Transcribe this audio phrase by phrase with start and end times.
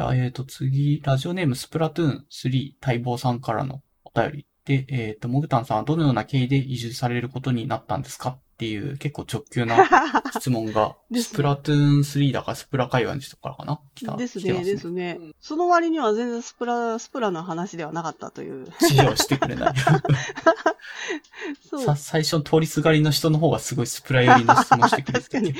[0.00, 4.46] じゃあ、えっ、と、次、ラジオネームスプラトゥーン3待望さんからのお便り。
[4.64, 9.76] で、えっ、と、モグタンさんはどのような経緯で移住されることになったんですかっていう結構直球な
[10.40, 13.78] 質問が、ですスプラトゥーン3だかスプラ会話の人からかな？
[13.94, 14.16] 来た。
[14.16, 15.18] ですね、来てますですね。
[15.38, 18.68] その割には全然スプラ、スプラの話ではなかったという。
[18.78, 19.74] 知恵をしてくれない。
[21.68, 21.94] そうさ。
[21.94, 25.54] 最初通りすがりの人の方がすごいスプラ寄りの質問してくれて 確かに。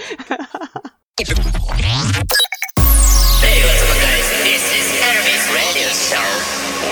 [6.11, 6.19] Show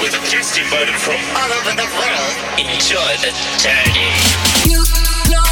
[0.00, 2.36] with a guest invited from all over the world.
[2.54, 4.14] Enjoy the journey.
[4.62, 4.78] You
[5.26, 5.42] know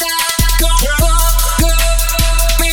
[0.00, 0.16] that
[0.56, 1.12] go go
[1.60, 1.68] go
[2.56, 2.72] me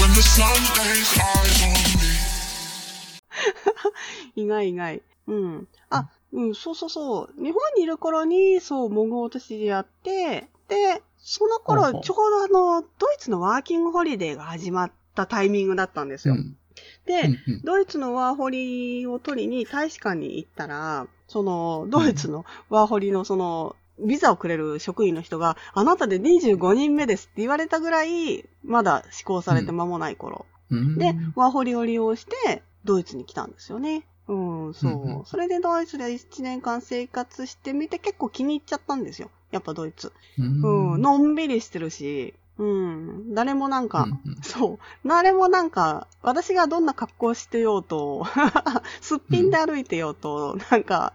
[0.00, 2.16] When the sun lays eyes on me.
[4.34, 5.02] 意外意外。
[5.26, 5.68] うん。
[5.90, 7.42] あ、うん、そうそうそう。
[7.42, 16.32] 日本にいる頃に、そう、モグオと知り合って、で、その頃、ちょうどあの、ドイツのワーキングホリデーが始まったタイミングだったんですよ。
[16.32, 16.56] うん。
[17.04, 30.46] で、うんうんドイツのワーホリを取りに大使館に行ったら、その、ドイツのワーホリのその、ビザをくれる職員の人が、あなたで25人目ですって言われたぐらい、まだ施行されて間もない頃。
[30.70, 34.06] うんで、ワーホリを利用して、ドイツに来たんですよね。
[34.28, 34.92] うん、そう。
[34.92, 39.30] うんうんそれでドイツで1年間生活してみて結構気に入っちゃったんですよ。
[39.50, 40.12] やっぱドイツ。
[40.38, 45.08] うんうん、のんびりしてるし、うん、誰もなんか、うんうんそう。
[45.08, 48.26] 誰もなんか、私がどんな格好してようと、
[49.00, 51.12] すっぴんで歩いてようと、なんか、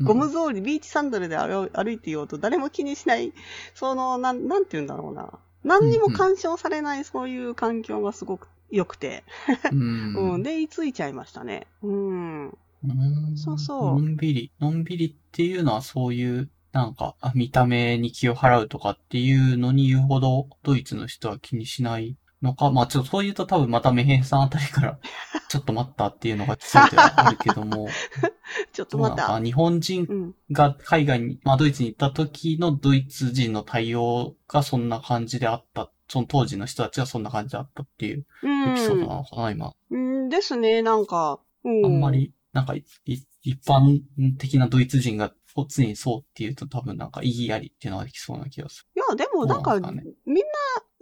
[0.00, 3.32] ゴム草履、ビーチサンダルで歩歩いてようと、誰も気にしない、
[3.74, 5.30] その、なん、なんて言うんだろうな。
[5.64, 9.24] 何にも干渉されない、そういう環境がすごく良くて、
[9.70, 11.66] うんうん、で、居ついちゃいましたね。
[11.82, 12.48] うん。
[12.48, 14.52] うんそうそうのんびり。
[14.60, 22.70] のんびりっていうのはそういう、なんか、あ見た目に気を払うとかっていうのに言うほど、ドイツの人は気にしないのか。
[22.70, 24.98] まあちょっとそう言うと多分またメヘンさんあたりから、
[25.48, 27.88] ちょっと待ったっていうのが来そうではあるけども、
[28.72, 29.40] ちょっとどうなまた。
[29.40, 30.34] 日本人うん。
[30.52, 35.90] が海外に、まあドイツに行った時のドイツ人の対応がそんな感じであった。
[36.08, 39.74] その当時の人たちはそんな感じだったっていうエピソードなのかな、今。
[39.90, 41.40] うん、ですね、なんか。
[41.64, 41.84] うん。
[41.84, 42.10] あんま。
[42.10, 43.26] り、なんか一
[43.66, 44.00] 般
[44.38, 45.32] 的なドイツ人が
[45.68, 50.42] 常にそうっていうと多分なんか意義ありっていうのができそうな気がすいや、でもなんか、そうなんですかみんな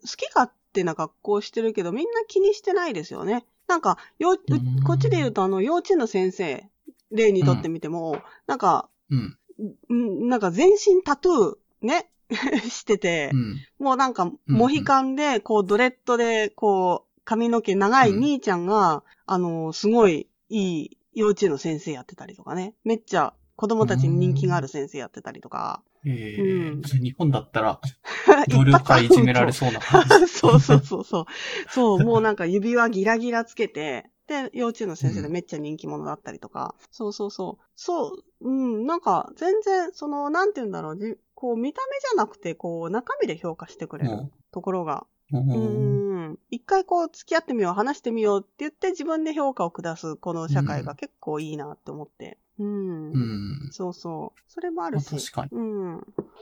[0.02, 3.44] 好き勝手な格好してるけど、みんな気にしてないですよね。
[3.68, 6.68] なんか、よううんこっちで言うと、あの、幼稚園の先生、
[7.10, 9.36] 例にとってみても、なんか、る。
[9.90, 10.26] うん。
[10.26, 12.10] んなんか全身タトゥー、ね、
[12.68, 13.56] しててう、ん。
[13.78, 22.74] もうなんか、モヒカンで、こう、ドレッドで、こう、髪の毛長い兄ちゃんが、あの、すごいいい幼稚園の先生やってたりとかね。
[22.84, 25.82] めっちゃ子供たちに人気がある先生やってたりとか。
[26.04, 27.80] ええうん日本だったら、
[28.48, 30.08] 同僚からいじめられそうな感じ。
[30.28, 31.24] そうそうそうそう。
[31.68, 36.74] そう、もうなんか指輪ギラギラつけて、で、幼稚園の先生でめっちゃ人気者だったりとか。
[36.90, 37.64] そうそうそう。
[37.76, 45.08] そう、うん、なんか全然、その、なんて言うんだろう、じこう、見た目じゃなくて、こう、中身で評価してくれるうんところが。
[45.32, 46.38] ううんん。
[46.52, 52.38] 一回こう、付き合ってみよう、話してみようって言って自分で評価を下す、この社会が結構いいなって思って。
[52.60, 53.10] うん。
[53.10, 53.68] うん。
[53.72, 54.40] そうそう。
[54.46, 55.10] それもあるし。
[55.10, 56.00] まあ確かにうん。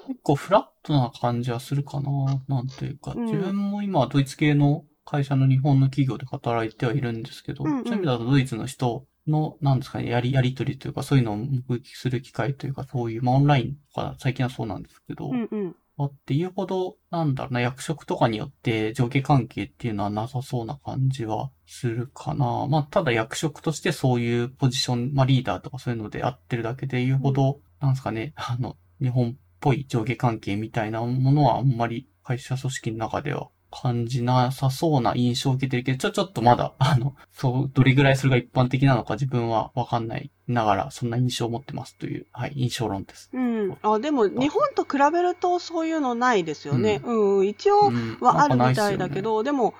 [0.09, 2.44] 結構フラットな感じはするかな。
[2.47, 15.76] なんていうか、うん自分も今ドイツ系の会社の日本の企業で働いてはいるんですけど、うんうんそういう意味だとドイツの人の、なんですかね、やり、やりとりというか、そういうのを目撃する機会というか、そういう、まあオンラインとか最近はそうなんですけど、うんうん。
[15.98, 22.66] あっていうほど、なんだろうな、役職とかによって上下関係っていうのはなさそうな感じはするかな。
[22.69, 43.30] まあ、ただ役職としてそういうポジション、まあリーダーとかそういうので合ってるだけで言うほど、なんですかね、あの、日本っぽい上下関係みたいなものはあんまり会社組織の中では感じなさそうな印象を受けてるけど、ちょ、ちょっとまだ、 あの、そう、どれぐらいそれが一般的なのか自分はわかんないながら、そんな印象を持ってますという、はい、印象論です。
[43.32, 43.78] うん。
[43.82, 47.00] あ、でも、日本と比べるとそういうのないですよね。
[47.04, 48.97] うん、一応うんはあるみたいだけ。
[48.97, 49.74] なんかないっすよねど、でも、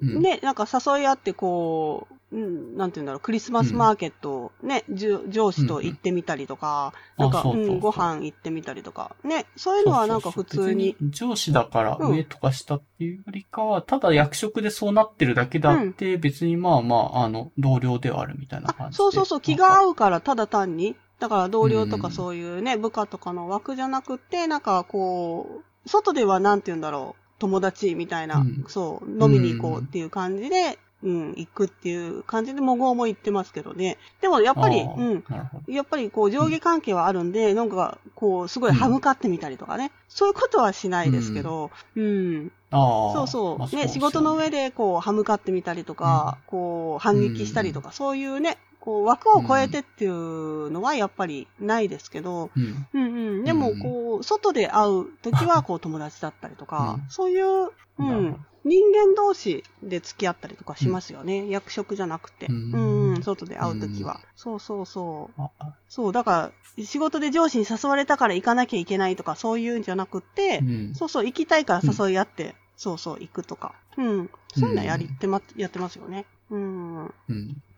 [0.00, 2.40] ね、なんか誘い合ってこう、う
[2.74, 10.96] ん、なんて言うんだろう、クリスマスマーケット、ね、上司と行ってみたりとか、なんか、うん、ご飯行ってみたりとか、ね、そういうのはなんか普通に。
[11.00, 12.14] 別上司だからうん。
[12.14, 18.96] 上とか下っていうよりかは、ただ役職でそうなってるだけであって、別にまあまあ、あの、同僚ではあるみたいな感あじで。
[18.96, 20.96] そうそうそう、気が合うから、ただ単に。
[21.20, 28.64] だから同僚とかうんそういうね、部下とかの枠じゃなくて、なんかこう、外ではなんて言うんだろう、友達みたいな、うん。
[28.68, 33.98] そう、飲みに行こうっていう感じで、うん、行くっていう感じで、もごうも言ってますけどね。
[34.22, 35.24] でも、やっぱり、うん。
[35.68, 43.12] やっぱりこう上下関係はあるんで、なんかこうすごい歯向かってみたりとかね、そういうことはしないですけど、うん、ああ。
[43.12, 52.86] そうそう、まあね、仕事の上でこう歯向かってみたりとか、こう反撃したりとか、そういうね、こう枠を超えてっていうのはやっぱりないですけど、うん。
[52.94, 57.10] うんうん、でもこう、外で会う時はこう友達だったりとか、うん。
[57.10, 61.48] そういう、うん、人間同士で付き合ったりとかしますよね。
[61.48, 62.46] 役職じゃなくて。
[62.46, 64.14] ううんん、外で会う時は。
[64.14, 65.42] うんそうそうそう。
[65.88, 70.94] そう、だから、仕事で上司に誘われたから行かなきゃいけないとか、そういうんじゃなくって、うん。
[70.94, 73.74] そうそう、行きたいから誘い合って、そうそう、行くとか。
[73.96, 74.30] うん。
[74.54, 76.24] そういうのやりってま、やってますよね。
[76.50, 77.04] うん。
[77.04, 77.12] うん。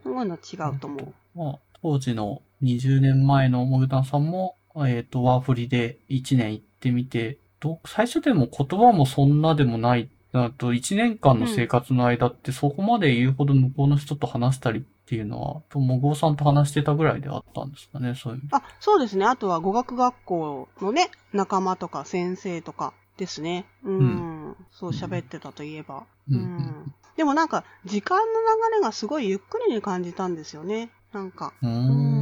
[0.02, 1.38] そういうの違うと思う。
[1.38, 10.08] まあ、当時の20年前のモグタンさんも、えっ、と、ワーフリで1年行ってみて、ど最初でも言葉もそんなでもない。
[10.44, 18.42] あと、1年間の生活の間ってそこまで言うほど向こうの人と話したりっていうのは、ともぐおさんと話してたぐらいであったんですかね、そういう。
[18.50, 19.24] あ、そうですね。
[19.24, 23.66] あとは語学学校のね、仲間とか先生とかですね。
[23.84, 24.50] うん。
[24.50, 26.04] うそう喋ってたといえば。
[26.30, 26.94] ううんん。
[27.16, 30.90] でもなんか、時間の流れがすごいゆっくりに感じたんですよね。
[31.12, 31.52] なんか。
[31.62, 32.15] うん。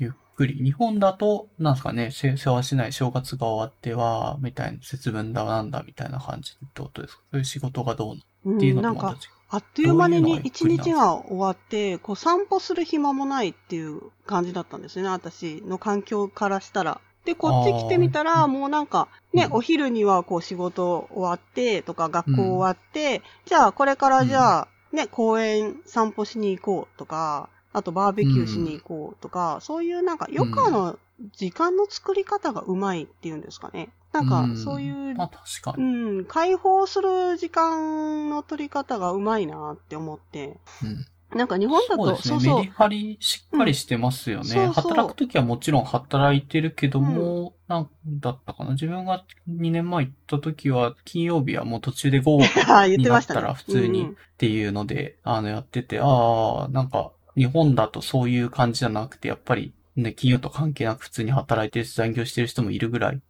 [0.00, 0.54] ゆっくり。
[0.54, 7.22] 日本だと、なんですかね、せ世話しない正月が終わっては、みたいな、節分だなんだみたいな感じってことですか？
[7.32, 17.00] そういう仕事がどううっていうのん、なんかとまた違う。、あっという間に一日が終わって、こう散歩する暇もないっていう感じだったんですよね、私の環境からしたら。
[17.26, 30.98] で、こっち来てみたあら、もうなんか、ね、うんお昼にはこう仕事終わって、とか学校終わって、じゃあこれからじゃあ、ね、公園散歩しに行こうとか、あとバーベキューしに行こうとか、そういうなんか余暇の
[31.36, 33.90] 時間の作り方がうまいっていうんですかね。
[34.12, 36.20] なんか、そういうまあ確かうに。
[36.20, 40.58] ん、解放する時間の取り方がうまいなって思って。
[40.82, 42.40] うんなんか日本だと、そうですね。
[42.40, 44.42] そうそうメリハリしっかりしてますよね。
[44.42, 48.72] うんそうそう働くときはもちろん働いてるけども、なんだったかな。
[48.72, 53.40] 自分が2年前行ったときは、金曜日はもう途中で午後っ あ言ってましたね。
[53.40, 63.20] になったら普通にうんていうので、あの、やってて、ああ、なんか、日本だとそういう感じじゃなくて、やっぱりね、金曜と関係なく普通に働いてるし残業してる人もいるぐらい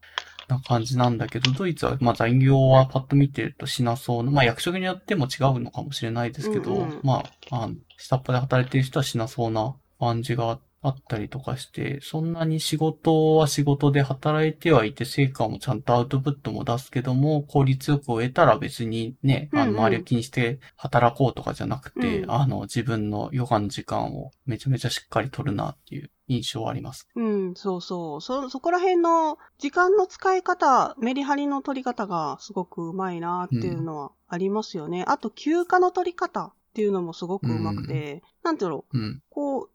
[0.49, 7.01] な感じなんだけど、ドイツは、まあ残業はパッと見てるとしなそうな、まあ役職によっても違うのかもしれないですけど、うんうん。
[7.03, 10.61] まあ、あの下っ端で働いてる人はしなそうな感じがあっ
[11.07, 27.09] たりとかして、そんなに仕事は仕事で働いてはいて、成果もちゃんとアウトプットも出すけども、効率よく終えたら別にね、あうんうんの、周りを気にして働こうとかじゃなくて、うんあの、自分の余暇の時間をめちゃめちゃしっかり取るなっていう印象はあります。
[27.15, 28.21] うん、そうそう。
[28.21, 35.05] そ、そこら辺の時間の使い方、メリハリの取り方がすごくうまいなっていうのはありますよね。
[35.07, 39.23] あと、休暇の取り方っていうのもすごくうまくて、なんていうの、うん。
[39.29, 39.71] こう、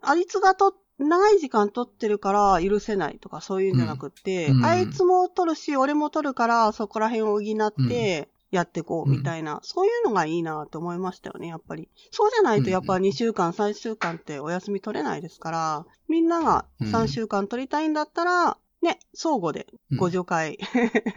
[0.00, 11.88] あいつがと、長い時間取ってるから許せないとかそういうんじゃなくって、うんうんあいつも取るし、俺も取るからそこら辺を補ってやってこうみたいな、そういうのがいいなと思いましたよね、やっぱり。
[12.10, 19.66] そうじゃないとやっぱ2週間、3週間ってお休み取れないですから、みんなが3週間取りたいんだったら、ね、相互で
[19.96, 20.58] ご助会、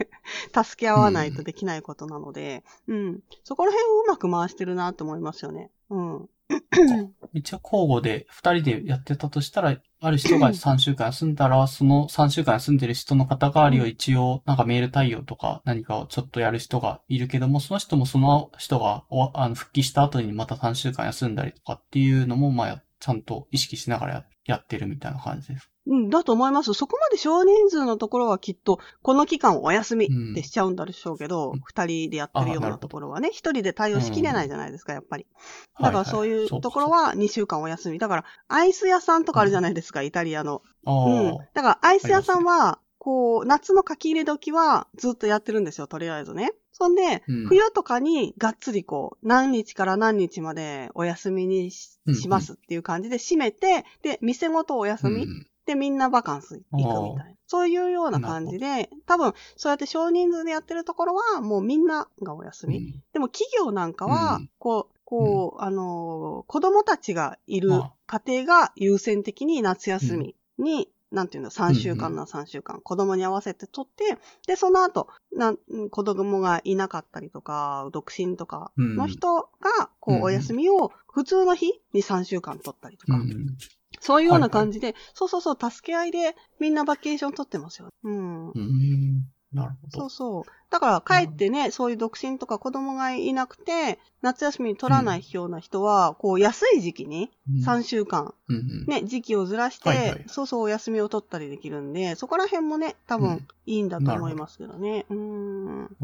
[0.54, 3.20] 助け合わないとできないことなので、うん。
[3.44, 5.70] そこら辺をうまく回してるなと思いますよね。
[5.88, 6.28] うん。
[7.34, 25.71] 一応交互で二人でやってたとしたら、ある人が3週間休んだら、その3週間休んでる人の肩代わりを一応、なんかメール対応とか何かをちょっとやる人がいるけども、その人もその人がおあの復帰した後にまた3週間休んだりとかっていうのも、まあや、ちゃんと意識しながらややってるみたいな感じです。
[25.86, 26.74] うん、だと思います。
[26.74, 35.26] そこまで少人数のところはきっと、この期間お休みってしちゃうんだでしょうけどうん、二、人でやってるようあなところはね、一人で対応しきれないじゃないですか、やっぱり。
[35.74, 37.98] はだからそういうところは2週間お休み。
[37.98, 40.62] だから、アイス屋さんとかあるじゃないですか、イタリアの。
[40.84, 41.48] あうんあ、。
[41.54, 46.52] だから、アイス屋さんは、こう、夏の書き入れ時はずっとやってるんですよ、とりあえずね。
[46.70, 56.84] そんで、うん冬とかにがっつりこう、何日から何日までお休みにしうんしますっていう感じで締めて、で、店ごとお休み、うんで、みんなバカンス行くみ
[57.16, 57.32] たいな。
[57.46, 62.78] そういうような感じで、多分、そうやって少人数でやってるところは、もうみんながお休み。
[62.78, 63.02] うん。
[63.12, 64.50] でも企業なんかは、うん。
[64.58, 75.58] こう、こう、あのー子供たちがいるま家庭が優先的に夏休みに、なんていうの、3週間な3週間、子供に合わせて取って、で、その後、なん、
[75.90, 83.56] 子供がいなかったりとか、独身とかの人が、こう、うんお休みを普通の日に3週間取ったりとか、うん。
[84.02, 87.88] そういうような感じで、そうそうそう、助け合いでみんなバケーション取ってますよ。
[88.02, 88.50] うん。
[88.50, 89.24] うん。
[89.52, 89.98] なるほど。
[90.00, 90.42] そうそう。
[90.70, 105.06] だから、かえってね、そういう独身とか子供がいなくて、夏休み取らないような人は、こう、安い時期に、うん3週間、うんうんね、時期をずらして、はいはいそうそうお休みを取ったりできるんで、そこら辺もね、多うん分、いいんだと思いますけどね。
[105.10, 105.96] うーん。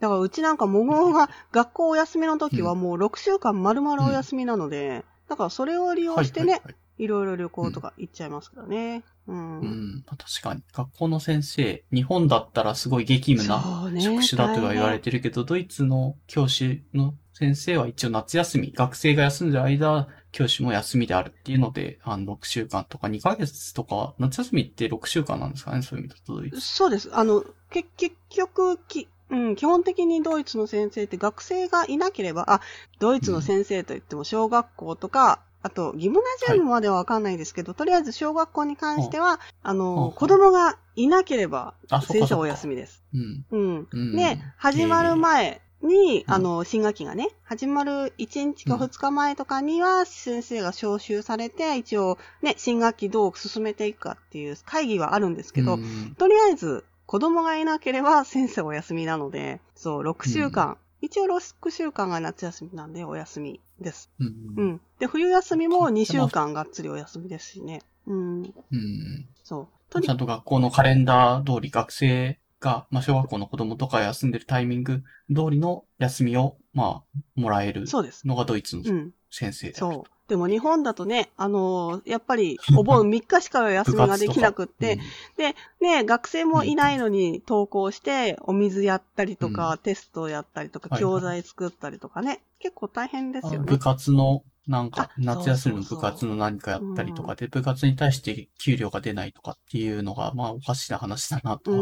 [0.00, 9.02] だから、うちなんか、もごが学校お休みの時はもう6週間丸々お休みなので、だから、それを利用してね、はいはいはいいろいろ旅行とか行っちゃいますからね。
[9.26, 9.60] うん。
[9.60, 10.62] うん、確かに。
[10.72, 26.60] 学校の先生、日本だったらすごい激務な職種だとは言われてるけど、ドイツの教師の先生は一応夏休み、学生が休んでる間、教師も休みであるっていうので、あの、6週間とか2ヶ月とか、夏休みって6週間なんですかね、そういう意味だとドイツ。
[26.60, 27.10] そうです。
[27.12, 32.60] あの、け、結局、き、うん、基本的にドイツの先生って学生がいなければ、あ、
[33.00, 36.22] ドイツの先生といっても小学校とか、あと、ギムナ
[36.54, 40.12] ジウムまではわかんないですけど、とりあえず小学校に関しては、あの、うん。
[40.12, 41.74] 子供がいなければ、
[42.08, 43.02] 先生お休みです。
[43.14, 43.44] うん。
[43.50, 43.88] うん。
[43.90, 44.16] うん。
[44.16, 46.34] で、始まる前に、うん。
[46.34, 56.14] あの、新学期がね、始まる1日か2日前とかには、先生が招集されて、一応、ね、新学期どう進めていくかっていう会議はあるんですけど、うん。
[56.16, 60.78] とりあえず、子供がいなければ先生お休みなので、そう、6週間。
[61.02, 64.10] 一応6週間が夏休みなんでお休みです。
[64.18, 64.80] うんうん。
[64.98, 67.82] で、冬休みも2週間がっつりお休みですしね。
[68.06, 68.42] うん。
[68.42, 69.28] うん。
[69.44, 70.00] そう。
[70.00, 75.02] ちゃんと学校のカレンダー通り学生が、まあ、小学校の子供とか休んでるタイミング
[75.34, 78.26] 通りの休みを、まあ、もらえるそうです。
[78.26, 79.12] のがドイツのうん。
[79.30, 80.12] 先生であるそう。
[80.28, 84.98] でも日本だとね、あのーやっぱり お盆3日しか休みができなくって、
[85.36, 93.66] で、ね、学生もいないのに登校して、お水やったりとか、うテストやったりとか、教材作ったりとかね、結構大変ですよね。
[93.66, 93.78] あ部。
[93.78, 101.78] 活の、なんか、あ夏休みの部活の何かやったりとかで、部活に対して給料が出ないとかっていうのが、まあ、おかしな話だなとは。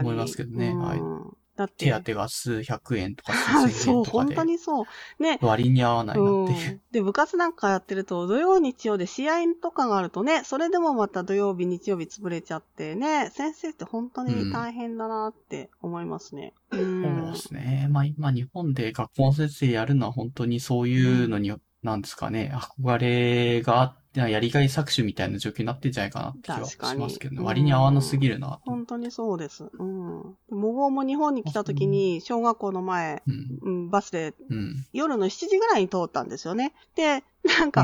[0.00, 0.70] 思いますけどね。
[0.70, 0.78] うん。
[0.80, 5.22] はいだって、手当が数百円とかあ数千 そう、本円とかで当にそう。
[5.22, 5.38] ね。
[5.42, 6.72] 割に合わないなっていう。
[6.72, 16.52] うんで、部活なんかやってると、土曜、日曜で試合とかがあるとね、それでもまた土曜日、日曜日潰れちゃってね、先生って本当に大変だなって思いますね。
[16.72, 17.02] うん。
[17.02, 17.86] そうですね。
[17.90, 27.38] まあ今日本で学校の先生やるのは本当にそういうのに、なんですかね、憧れがあって、やりがい搾取みたいな状況になってんじゃないかなって気はしますけどね。
[27.38, 28.70] うん割に合わなすぎるなと。
[28.70, 29.70] 本当にそうです。
[29.72, 30.36] うん。
[30.50, 33.58] もごも日本に来た時に、小学校の前、うん。
[33.62, 34.86] うん、バスでうん。
[34.92, 36.74] 夜の7時ぐらいに通ったんですよね。
[36.96, 37.22] で、
[37.58, 37.82] なんか、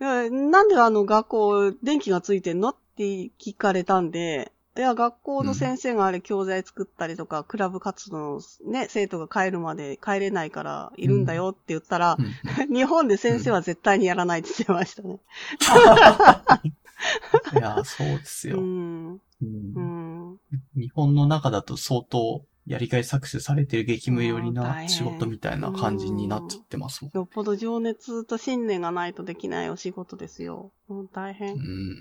[0.00, 2.70] うんうんなんであの学校電気がついてんの？
[2.70, 12.16] って聞かれたんで、いや、学校の先生があれ教材作ったりとか、クラブ活動のね、生徒が帰るまで帰れないからいるんだよって言ったら、
[12.72, 15.18] 日本で先生は絶対にやらないって言ってましたね。
[17.52, 18.58] いや、そうですよ。
[18.58, 19.20] うん。
[19.42, 20.40] うんうん。
[20.74, 27.10] 日本の中だと相当やりがい搾取されてる激務寄りな変仕事みたいな感じになっちゃってますもん。
[27.14, 30.72] よっぽど情熱と信念がないとできないお仕事ですよ。
[30.88, 31.54] もう大変。
[31.54, 31.96] うん。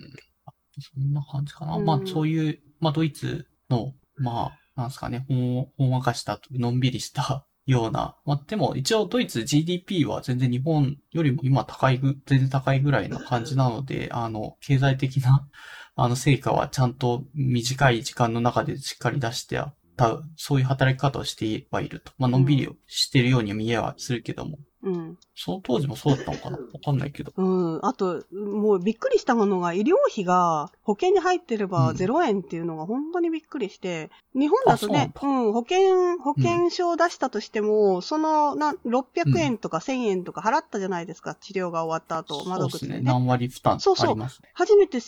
[0.82, 1.76] そんな感じかな。
[1.76, 8.16] うんまあそういう、まあドイツの、まあ、なんですかね、ほん、ほんわかした、のんびりしたような。
[8.26, 15.48] まあでも一応ドイツ GDP は全然日本よりも今高いぐ、全然高いぐらいの感じなので、あの、経済的な、
[15.96, 22.12] あの成果はちゃんと短い時間の中でしっかり出してあった、そういう働き方をしてはいると。
[22.18, 24.60] まあのんびりしてるようには見えはするけども。
[24.86, 25.18] うん。
[25.36, 26.58] その当時もそうだったのかな？
[26.58, 27.34] わかんないけど。
[27.36, 27.44] う
[27.78, 27.80] ん。
[27.84, 42.94] あと、もうびっくりしたものが、医療費が保険に入ってればうん0円っていうのが本当にびっくりして、日本だとね、ううん、保険、保険証を出したとしても、その、な、600円とか1000円とか払ったじゃないですか、治療が終わった後、そう窓口でね。
[42.94, 43.12] ですね。
[43.12, 44.50] 何割負担そうそうありますね。
[44.54, 45.00] 初めて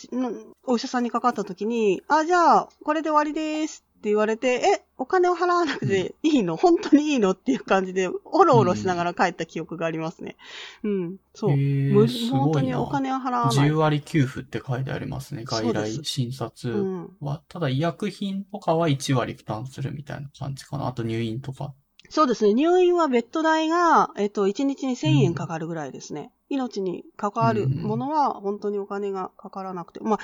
[0.64, 7.32] お医者さんにかかった時に、あ、じゃあ、これで終わりですって言われて、え、お金を払わなくていいの、本当にいいの？
[7.32, 10.36] っていう感じで、おろおろしながら帰った記憶がありますね。
[10.84, 11.50] うん、そう。
[11.50, 13.74] へー無すごいな本当にお金を払わない10。
[13.74, 15.44] 割給付って書いてありますね。
[15.46, 17.42] そう外来診う察ん、は。
[17.48, 20.86] ただ医薬品とかは1割負担するみたいな感じかな。
[20.86, 21.74] あと入院とか。
[22.10, 22.54] そうですね。
[22.54, 26.30] 入院はベッド代が、えっと、1日に1000円かかるぐらいですね。
[26.48, 30.00] 命に関わるものは本当にお金がかからなくて。
[30.00, 30.18] まあ、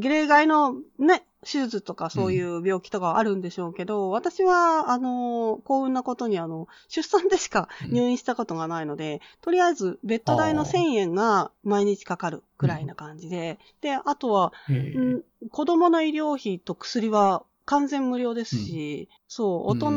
[0.00, 19.90] 例外のね、手術とかそういう病気とかはあるんでしょうけど、私は、あの、幸運なことにあの、出産でしか入院したことがないので、とりあえずベッド代のあー1000円が毎日かかるくらいな感じで、で、あとは、うん子供の医療費と薬は完全無料ですし、そう、大人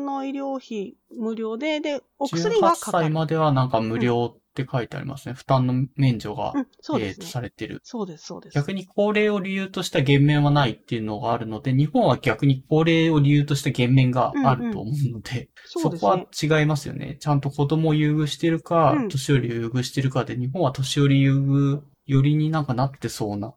[0.00, 3.10] の医療費無料で、で、お薬は18歳かかる。
[3.10, 5.34] まではなんか無料って書いてありますね。
[5.34, 7.22] 負担の免除が、うん、そうえー。
[7.24, 7.80] されてる。
[7.84, 8.54] そうです、そうです。
[8.54, 15.98] 逆に高齢を理由とした減免はないっていうのがあるので、日本は逆に高齢を理由とした減免があると思うので、そそうこで
[16.32, 16.54] すね。
[16.54, 17.18] は違いますよね。
[17.20, 23.54] ちゃんと子供を優遇してるか、うん年寄りを優遇してるかで、日本は年寄り優遇よりになんかなってそうな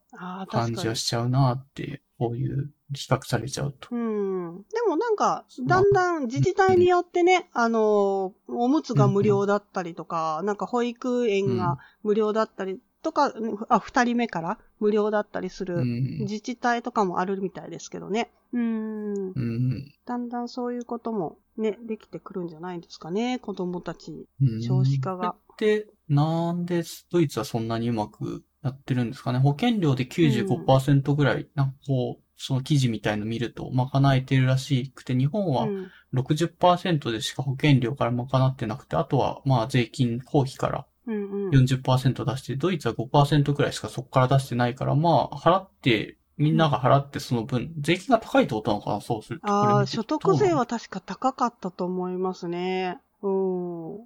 [0.49, 0.95] 感じは。
[0.95, 3.89] しちゃうなって、こういう比較されちゃうと。
[3.91, 4.57] うん。
[4.63, 13.33] でもなんか、だんだん自治体によってね、あの、おむつが無料だったりとか、なんか保育園が無料だったりとか、
[13.69, 16.17] あ、二人目から無料だったりすうるん。
[16.21, 18.31] 自治体とかもあるみたいですけどね。
[18.53, 19.13] うん。
[19.13, 19.91] うん。
[20.05, 24.27] だんだんそういうこともね、できてくるんじゃないですかね、子供たち。
[24.41, 25.35] うん少子化が。
[25.57, 29.39] で、なんでドイツはそんなにうまくやってるんですかね。
[29.39, 41.49] 保険料で95%ぐらい、なんかこう、その記事みたいの見ると賄えてるらしくて、日本はうん60%でしか保険料から賄ってなくて、あとはまあ税金、公費からうんうん。
[41.49, 49.47] 40%出して、ドイツは5%くらいしかそこから出してないから、まあ、払って、みんなが払ってその分、税金が高いってことなのかな、そうすると。
[49.47, 52.99] ああ、所得税は確か高かったと思いますね。
[53.21, 53.95] うん。
[53.95, 53.97] あ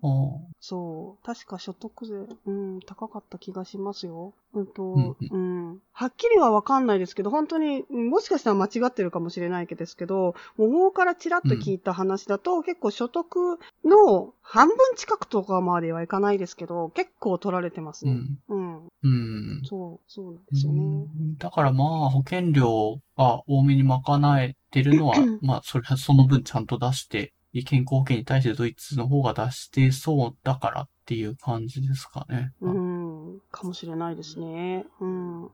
[0.60, 1.26] そう。
[1.26, 2.16] 確か所得税、
[2.46, 4.34] うん、高かった気がしますよ。
[4.54, 5.38] うんと、うんう
[5.74, 5.80] ん。
[5.92, 18.14] はっきりはわかんないですけど、本当に、うんもしかしたら間違ってるかもしれないけどですけど、桃からちらっと聞いた話だと、結構所得の半分近くとかまではいかないですけど、結構取られてますね。
[18.14, 18.40] うん。
[18.48, 18.88] うん。
[19.04, 19.62] うん。
[19.66, 20.82] そう、そうなんですよね。
[20.82, 32.52] うんだからまあ、保険料が多めに賄えてるのは、 まあ、それはその分ちゃんと出して、健康保険に対してドイツの方が出してそうだからっていう感じですかね。
[32.62, 33.40] うん。
[33.52, 34.86] かもしれないですね。
[35.00, 35.44] うん。
[35.44, 35.50] うん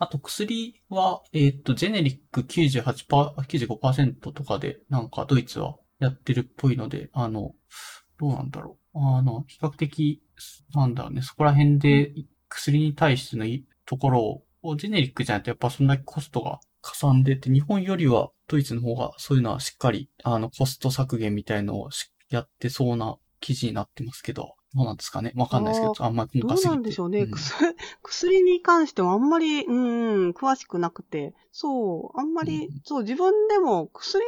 [0.00, 7.52] あと薬は、えーっと、ジェネリック98%、95%とかで、なんかドイツはやってるっぽいので、あの、
[8.20, 8.98] どうなんだろう。
[9.00, 10.22] あの、比較的、
[10.72, 12.12] なんだろうね、そこら辺で
[12.48, 25.32] 薬に対してのいところを、ジェネリックじゃないとやっぱそんだけコストがかさんでて、日本よりはドイツの方がそういうのはしっかり、あの、コスト削減みたいのをしやってそうな記事になってますけど、どうなんですかね？
[25.34, 27.24] わかんないですけど、あんまりどう細かすぎてなんでしょうね？
[27.24, 31.34] ん薬薬に関してはあんまり、うん、詳しくなくて。
[31.52, 34.22] そう、あんまり、うんそう、自分でも薬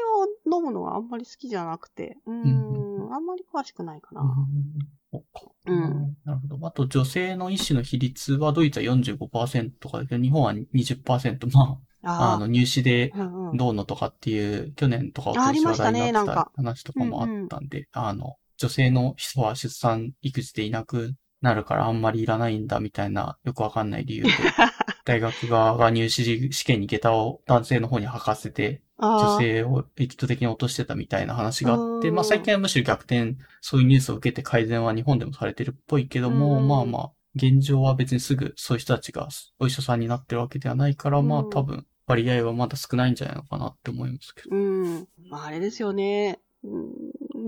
[0.51, 4.23] を飲むのがあんまり好きじゃなくて、うん、うあんまり詳しくないかな。
[4.23, 5.21] うん
[5.67, 6.67] うんなるほど。
[6.67, 11.53] あと、女性の医師の比率は、ドイツは45%とか日本は20%。
[11.53, 13.13] まあ、ああの、入試で
[13.55, 24.31] どうのとかっていう、去年とかあありましたね話題になった話とかもあったんで、あの、女性の人は出産、育児でいなくなるからあんまりいらないんだみたいな、よくわかんない理由で、
[25.05, 32.15] 大学側が入試試験に下駄を男性の方に履かせて、女性を意図的に落としてたみたいな話があって、うん。
[32.15, 36.69] まあ最近はむしろ逆転、そういうニュースを受けて改善は日本でもされてるっぽいけども、うん。
[36.69, 44.57] まあまあ、現状は別にすぐそういう人たちがお医者さんになってるわけではないから、まあうん多分割合はまだ少ないんじゃないのかなって思いますけど。
[44.57, 45.09] うん。
[45.29, 46.41] まあ、あれですよね。
[46.65, 46.93] うん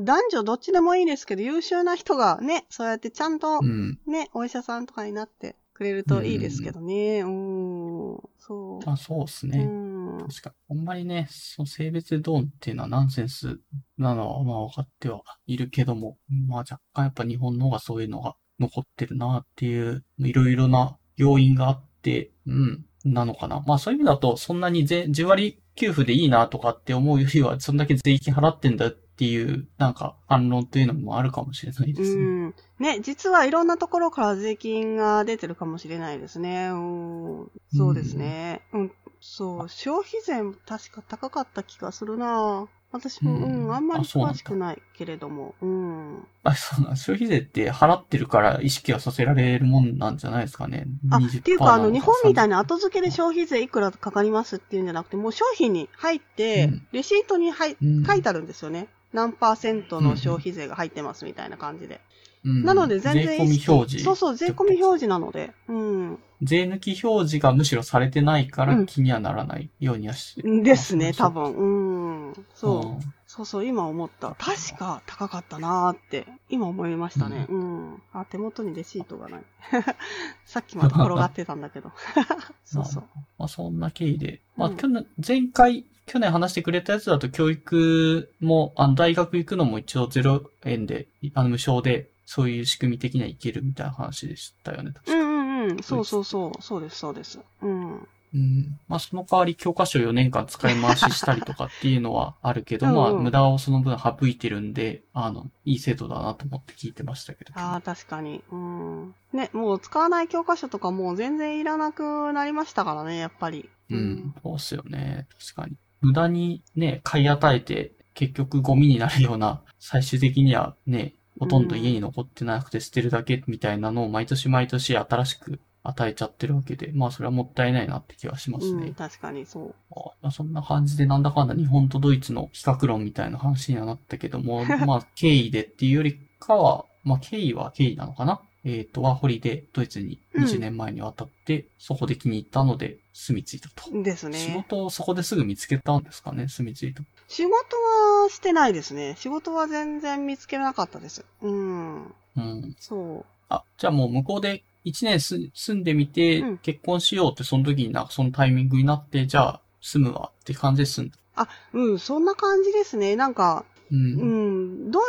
[0.04, 3.98] 男女どっちでもいいですけど、優秀な人がね、そうやってちゃんとうん。
[4.06, 7.22] ね、お医者さんとかになってくれるといいですけどね。
[7.22, 8.20] うん。
[8.38, 8.86] そう。
[8.86, 9.64] まあそうですうね。
[9.64, 10.18] ん。
[10.28, 10.78] 確かに。
[10.78, 13.58] あんまりね、その性別でどうっていうのはナンセンス
[13.98, 23.62] なのはまあ分かってはいるけども、まあ若干やっぱ日本の方がそういうのが残ってるなっていう、いろいろな要因があって、うん、なのかな。
[23.66, 32.22] まあそういう意味だと、そんなに税10割給付でいいなとかって思うよりは、そんだけ税金払ってんだっていう、なんか反論というのもあるかもしれないですね。
[32.22, 32.54] うん。
[32.78, 36.68] ね、実はいろんなところから税金が出てるかもしれないですね。
[36.70, 37.50] うん。
[37.74, 38.62] そうですね。
[38.72, 38.92] うん。
[39.20, 39.68] そう。
[39.68, 45.54] 消費税も確か高かった気がするな私も、ううんん、あんまり詳しくないけれども。
[45.62, 46.26] うん。
[46.44, 50.86] あ、そうなん消費税って払ってるから意識はさせられるもんなんじゃないですかね。
[51.10, 58.88] あ、20%っていうか、あの、日本みたいなな後付けで消費税いくらかかりますっていうんじゃなくて、もう商品に入って、うんレシートに入うん書いてあるんですよね。
[59.12, 62.00] 何パーセントの消費税が入ってますみたいな感じで。
[62.44, 64.04] うんなので全然税込み表示。
[64.04, 65.52] そうそう、税込み表示なので。
[65.68, 66.18] うん。
[66.42, 71.52] 税抜き表示がむしろされてないからうん気にはならないようにはしてですね、多分。
[71.52, 72.46] うん。
[72.54, 73.04] そう。
[73.28, 74.34] そうそう、今思った。
[74.38, 77.46] 確か高かったなーって、今思いましたね。
[77.48, 78.02] うん。
[78.12, 79.42] あ、手元にレシートがない。
[80.44, 81.92] さっきまで転がってたんだけど。
[82.64, 83.04] そうそう。
[83.38, 84.40] まあそんな経緯で。
[84.56, 95.82] まあうん去年、前回、去年話してくれたやつだと教育も、あの大学行くのも一応0円で、あの無償で、そういう仕組み的には行けるみたいな話でしたよね、確かうんうんうん。
[95.82, 96.62] そうそうそう。
[96.62, 97.38] そうです、そうです。
[97.60, 98.08] うん。
[98.32, 98.80] うん。
[98.88, 107.52] まあ、その代わり教科書4年間使い回ししたりとかっていうのはあるけど、うんうんまあ、無駄をその分省いてるんで、あの、いい制度だなと思って聞いてましたけど。
[107.54, 108.42] ああ、確かに。
[108.50, 109.14] うん。
[109.34, 113.68] ね、もう使わない教科書とかもう全然いらなくなりましたからね、やっぱり。
[113.90, 115.26] うん、そうっすよね。
[115.38, 115.76] 確かに。
[116.00, 128.94] 無駄にね、買い与えて、結局ゴミになるような、最終的にはね、ほとんど家に残ってなくて捨てるだけみたいなのを毎年毎年新しく与えちゃってるわけで、まあそれはもったいないなって気がしますうん、ね。
[128.96, 129.74] 確かにそう。
[130.22, 138.40] まあ、そんな感じでなんだかんだ日本とドイツの比較論みたいな話にはなったけども、 まあ経緯でっていうよりかは、まあ経緯は経緯なのかな？
[138.64, 144.02] えっ、と、ワーホリでドイツに20年前に渡って、そこで気に入ったので住み着いたと。
[144.02, 144.38] ですね。
[144.38, 147.02] 仕事をそこですぐ見つけたんですかね、住み着いた。
[147.32, 149.14] 仕事はしてないですね。
[149.16, 151.24] 仕事は全然見つけなかったです。
[151.40, 152.02] うん。
[152.04, 152.76] うん。
[152.78, 153.24] そう。
[153.48, 161.16] あ、じゃあもう向こうで1年す住んでみて、うん結婚しようってその時になそのタイミングになって、じゃあ住むわって感じで住んだ。
[161.36, 163.16] あ、うん、そんな感じですね。
[163.16, 163.94] なんか、う。
[163.94, 165.02] うんん、ドイ、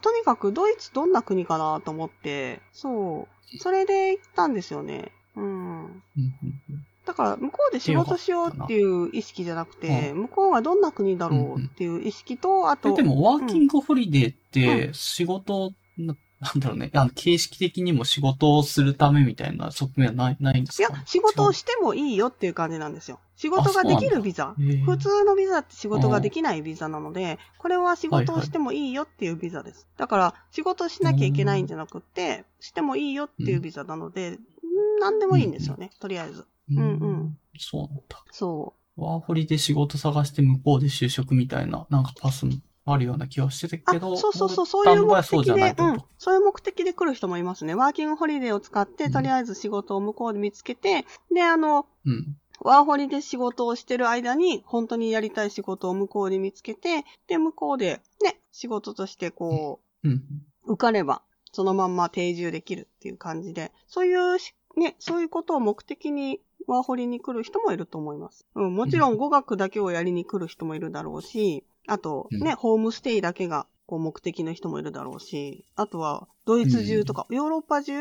[0.00, 3.58] とにかくドイツどんな国かなと思って、そう。
[3.58, 5.12] それで行ったんですよね。
[5.36, 6.02] うん。
[7.08, 20.92] うんうんだから、向こうで仕事しようっていう意識じゃなくて、向こうがどんな国だろうっていう意識と、あと、えでも、ワーキングホリデーって、仕事、ななんだろうね、あの、形式的にも仕事をするためみたいな側面はない、ないんですか？
[20.92, 23.18] いや、仕事をしてもいいよっていう感じなんですよ。
[23.36, 24.54] 仕事ができるビザ。
[24.84, 29.88] 普通のビザって仕事ができないビザなので、これは仕事をしてもいいよっていうビザです。
[29.96, 34.38] だから、仕事しなきゃいけないんじゃなくって、してもいいよっていうビザなので、ん。
[35.00, 36.44] 何でもいいんですよね、とりあえず。
[36.70, 38.24] うんうんそうなんだ。
[38.30, 42.52] そワーホリで仕事探して向こうで就職みたいな、なんかパスも
[42.84, 46.02] あるような気はしてたけど、、そうそうそう、そうタいう目的で、うん。
[46.18, 47.74] そういう目的で来る人もいますね。
[47.74, 52.36] ワーキングホリデーを使って、うんとりあえず仕事を向こうで見つけて、で、あの、うん。
[52.60, 60.12] ワーホリで仕事をしてる間に、本当にやりたい仕事を向こうで見つけて、で、向こうで、ね、仕事としてこうん。
[60.66, 68.46] う、受かれば、そのまんま定住できるっていう感じで、そういうし、ね、そういうことを目的にワーホリに来る人もいると思います。
[68.54, 77.94] うん、もちろん語学だけをやりに来る人もいるだろうし、あと、ね、うんホームステイだけがこう目的の人もいるだろうし、あとはドイツ中とか、ヨーロッパ中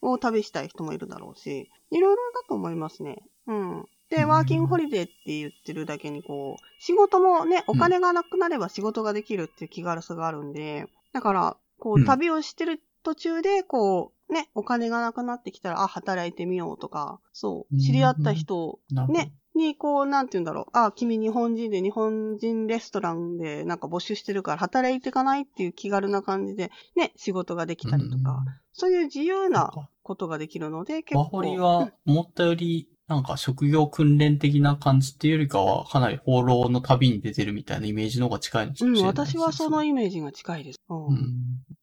[0.00, 3.22] を旅したい人もいるだろうし、いろいろだと思いますね。
[3.48, 3.84] うん。
[4.08, 18.80] で、うんワーキングホリデーって言ってるだけに、こう、仕事もね、お金がなくなれば仕事ができるっていう気軽さがあるんで、だから、こう、うん旅をしてる途中で、こう、ね、お金がなくなってきたら、あ、働いてみようとか、そうう、ん知り合った人。
[19.08, 20.66] ね、に、こう、なんて言うんだろう。
[20.72, 29.70] あ、君日本人で日本人レストランでなんか募集してるから働いていかないっていう気軽な感じで、ね、仕事ができたりとか、そういう自由な
[30.02, 31.18] ことができるので、結構。
[31.20, 39.40] ワホリは思ったより、なんか職業訓練的な感じっていうよりかは、かなり放浪の旅に出てるみたいなイメージの方が近いのかうん、もしれないですね。
[39.42, 40.78] 私はそのイメージが近いです。
[40.88, 41.06] うん。
[41.08, 41.18] うん。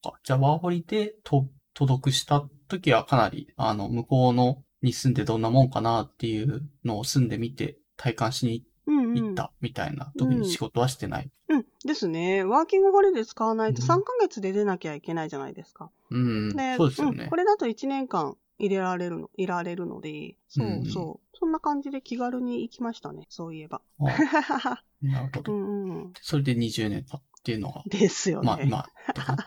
[0.05, 9.13] あじゃあ、ワーホリでと、渡読した時はかなり、あの、向こうのに住んでどんなもんかなっていうのを住んでみて体感しにうん、うん。
[9.13, 11.29] 行ったみたいな、特に仕事はしてない。
[11.49, 11.65] うん。
[11.86, 12.43] ですね。
[12.43, 15.91] ワーキングホリデー使わないとうん3ヶ月で出なきゃいけないじゃないですか。
[16.10, 16.55] うん。
[16.55, 17.36] で、そうですよねんこ。
[17.36, 21.38] れだと1年間入れられるの、いられるので、そううんそう。
[21.38, 23.25] そんな感じで気軽に行きましたね。
[23.29, 23.82] そういえば。
[23.99, 25.53] あ なるほうど。
[25.53, 26.13] んうん。
[26.21, 28.47] それで20年経っていうのが、ですよね。
[28.47, 29.38] まあ今、とか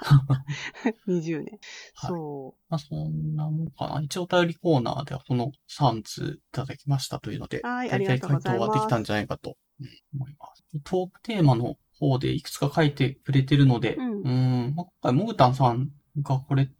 [1.09, 1.59] 20年。
[1.94, 2.11] はい。
[2.11, 4.00] そまあそんなもんかな。
[4.02, 9.57] 一応お便りコーナーではこの3通いただきましたというので、大体回答はできたんじゃないかと。
[9.81, 9.88] うん。
[10.14, 10.64] 思います。
[10.85, 14.68] トークテーマの方でいくつか書いてくれてるので、うん。
[14.70, 14.74] ん。
[14.74, 15.90] まあ今回、モグタンさん
[16.22, 16.70] がこれ、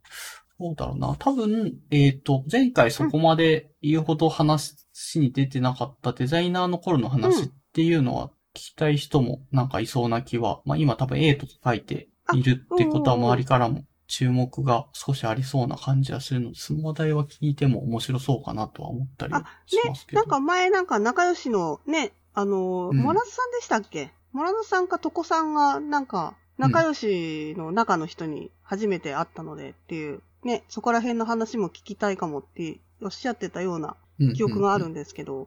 [0.59, 1.17] そうだろうな。
[1.19, 4.77] 多分、えっ、と、前回そこまで言うほど話
[5.17, 20.21] に出てなかったデザイナーの頃の話っていうのは聞きたい人もなんかいそうな気は、まあ今多分 A とか書いているってことは周りからも注目が少しありそうな感じはするので、その話題は聞いても面白そうかなとは思ったりはしますけど。
[20.21, 22.99] なんか前なんか仲良しのね、あの、うん。
[22.99, 24.13] モラズさんでしたっけ？
[24.33, 33.97] モラズさんかトコさんがなんか仲良しの中の人に初めて会ったのでっていう、ね、そこら辺の話も聞きたいかもっておっしゃってたような
[34.35, 35.47] 記憶があるんですけど、うんう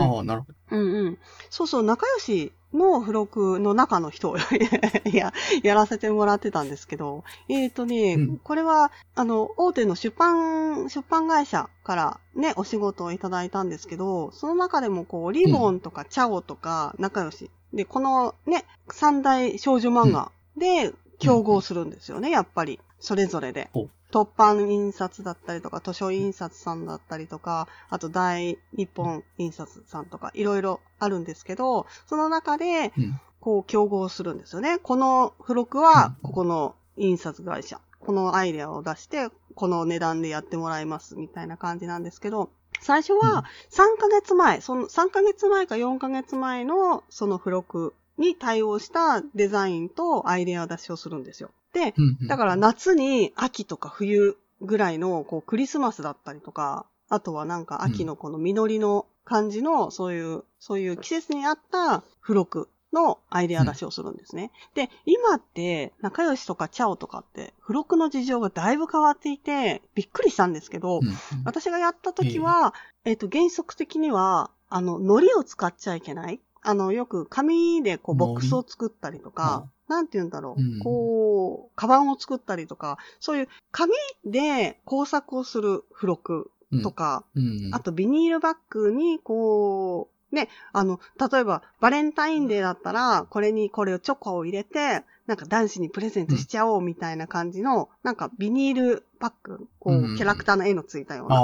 [0.00, 0.76] ああ、なるほど。
[0.76, 1.18] うんうん。
[1.50, 4.36] そうそう、仲良しの付録の中の人を
[5.12, 17.50] や、やらせてもらってたんですけど、えっ、とね、うんこれは、あの、大手の出版、出版会社からね、お仕事をいただいたんですけど、その中でもこう、リボンとかチャオとか仲良し。
[17.72, 22.80] で、このね、三大少女漫画で競合するんですよね、やっぱり。
[22.98, 23.70] それぞれで。
[24.12, 33.20] 突版印刷だったりとか、図書印刷さんだったりとか、あと大日本印刷さんとか、いろいろあるんですけど、その中で、うん。
[33.40, 34.78] こう競合するんですよね。
[34.78, 51.50] この付録はうん、ここの印刷会社、このアイデアを出して、この値段でやってもらいます、みたいな感じなんですけど、最初うんは3ヶ月前、その3ヶ月前か4ヶ月前のその付録に対応したデザインとアイデア出しをするんですよ。
[51.72, 52.26] で、うんうん。
[52.28, 64.50] だから夏に秋とか冬ぐらいのこうクリスマスだったりとか、あとはなんか秋のこの実りの感じのそういう、そういう季節に合った付録のアイデア出しをするんですね。
[64.74, 76.40] で、今って仲良しとかチャオとかって付録の事情がだいぶ変わっていてびっくりしたんですけど、うんうん私がやった時は、えっ、と、原則的には、あの、糊を使っちゃいけない。
[76.62, 83.92] あの、よく紙でこう、ボックスを作ったりとか、なんて言うんだろう、うんこう、カバンを作ったりとか、そういう紙
[84.24, 86.50] で工作をする付録
[86.82, 87.70] とか、うん。
[87.72, 90.98] あとビニールバッグにこう、ね、あの、
[91.30, 101.36] 例えばバレンタインデーだったら、これにこれをチョコを入れて、なんか男子にプレゼントしちゃおうみたいな感じの、なんかビニールバッグ、こう、うんキャラクターの絵のついたような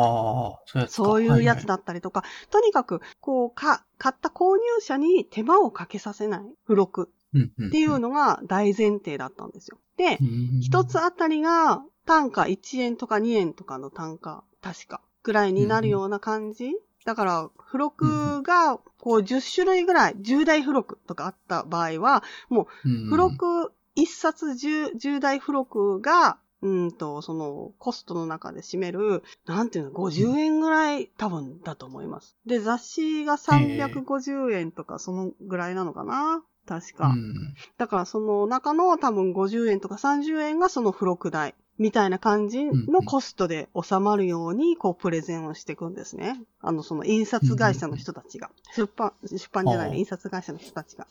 [0.78, 1.02] ういうやつか。
[1.04, 1.76] そういうやつだ。
[1.76, 7.12] だったりとか、とにかく、こう、か、買った購入者に手間をかけさせない付録うんうん。
[7.34, 9.78] っていうのが大前提だったんですよ。
[9.96, 16.72] でう、ん、一つあたりが単価1円とか2円とかの単価、確か、ぐらいになるような感じ。
[17.04, 32.36] だから、付録が、こう、10種類ぐらい、10台付録とかあった場合は、うん、付録、1冊 10, 10台付録が、うんと、その、コストの中で占める、なんていうの、50円ぐらい多分だと思います。
[32.46, 37.08] で、雑誌が350円とか、そのぐらいなのかな確か。
[37.08, 37.54] うん。
[37.78, 41.54] だからその中の多分50円とか30円がその付録代。
[41.78, 46.40] みたいな感じのコストで収まるように、こう、プレゼンをしていくんですね。
[46.60, 48.50] あの、その印刷会社の人たちが。
[48.74, 51.06] 出版、出版じゃない、印刷会社の人たちが。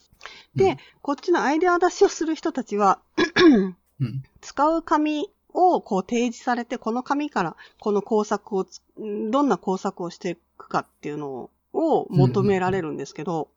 [0.58, 3.00] で、こっちのアイデア出しをする人たちは、
[4.02, 4.24] うん。
[4.42, 8.66] 使う紙をこう提示されて、この紙からこの工作を
[8.98, 13.50] どんな工作をしていくかっていうのを求められるんですけど、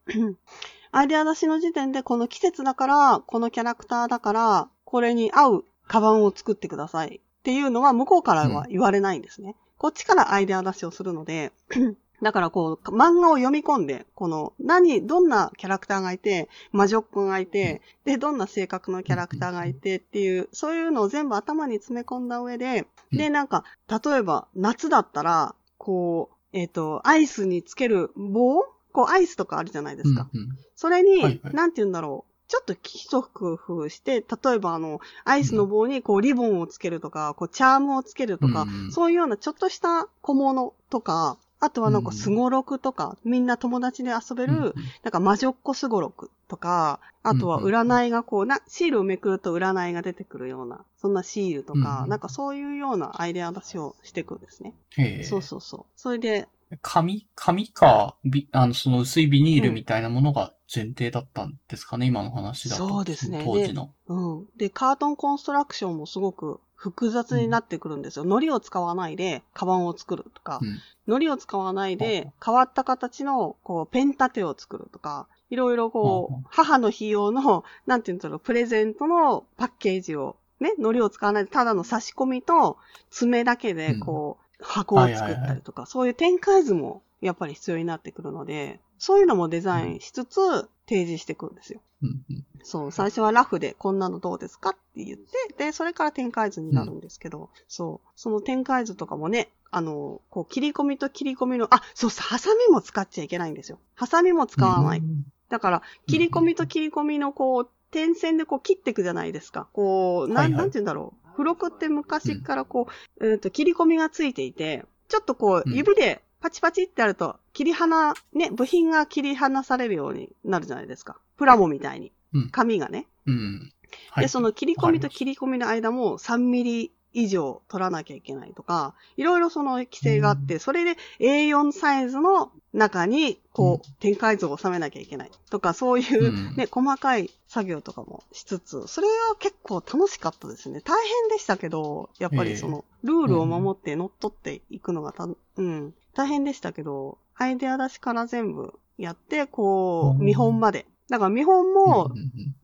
[0.92, 9.54] アイデア出しの時点でこの季節だから、このキャラクターだから、これに合うカバンを作ってくださいっていうのは向こうからは言われないんですね。
[9.78, 11.52] こっちからアイデア出しをするので、
[12.22, 28.64] だからこう、漫画を読み込んで、この、何、どんなキャラクターがいて、魔女っ子がいて、で、どんな性格のキャラクターがいてっていう、そういうのを全部頭に詰め込んだ上で、で、なんか、例えば、夏だったら、こう、えっ、と、アイスにつける棒？
[28.92, 30.28] こう、アイスとかあるじゃないですか。
[30.32, 30.48] うんうん。
[30.74, 31.54] それに、はいはい。
[31.54, 32.30] なんて言うんだろう。
[32.48, 38.92] ちょっと一工夫して、例えばあの、アイスの棒にこうリボンをつけるとか、こうチャームをつけるとか、うんうん。
[38.92, 54.74] そういうようなちょっとした小物とか、あとはなんかすごろくとか、みんな友達で遊べる、うんうんなんか魔女っ子すごろくとか、あとは占いがこうな、シールをめくると占いが出てくるような、そんなシールとか、うんなんかそういうようなアイデア出しをしていくんですね。
[54.96, 55.84] へえそうそうそう。
[55.96, 56.48] それで、
[56.82, 62.88] 紙、紙か、び、あの、その薄いビニールみたいなものが前提だったんですかね、今の話だと。
[62.88, 63.92] そうですね当時の。
[64.06, 64.46] うん。
[64.56, 68.24] で、カートンコンストラクションもすごく複雑になってくるんですよ。
[68.24, 70.78] 糊を使わないで、カバンを作るとか、うん。
[71.12, 82.78] 糊を使わないで、変わった形の、こう、ペン立てを作るとか、いろいろこう母の日用の、なんていうんだろう、プレゼントのパッケージを、ね、糊を使わないで、ただの差し込みと
[83.10, 91.80] 爪だけで、こう、箱を作ったりとか、そういう展開図も、やっぱり必要になってくるので、そういうのもデザインしつつ、提示していくんですよ。
[92.02, 103.78] うんうんそう、最初はラフでこんなのどうですかって言って、で、それから展開図になるんですけど、そう、その展開図とかもね、あの、こう、切り込みと切り込みの、あ、そうそう、ハサミも使っちゃいけないんですよ。
[103.94, 104.98] ハサミも使わない。
[104.98, 109.66] うんだから、切り込みと切り込みのこう、点線でこう切っていくじゃないですか。
[109.72, 111.30] こう、なん、はいはいなんて言うんだろう。
[111.32, 112.86] 付録って昔からこ
[113.18, 121.20] う、えっ、と、切り込みがついていて、ちょっとこう、うん指でパチパチってやると、切り離、ね、部品が切り離されるようになるじゃないですか。
[121.36, 122.12] プラモみたいに。
[122.32, 123.06] うん紙がね。
[123.26, 123.72] うん。
[124.10, 124.24] はい。
[124.24, 140.80] で、その切り込みと切り込みの間も3ミリ以上取らなきゃいけないとか、いろいろその規制があって、それで A4 サイズの中に、こう、展開図を収めなきゃいけないとか、そういううんね、細かい作業とかもしつつ、それは結構楽しかったですね。
[140.80, 145.26] 大変でしたけど、やっぱりその、ルールを守って乗っ取っていくのがた、
[145.56, 150.86] うん、大変でしたけど、アイデア出しから全部やって、こう、うん見本まで。
[151.08, 152.12] だから見本も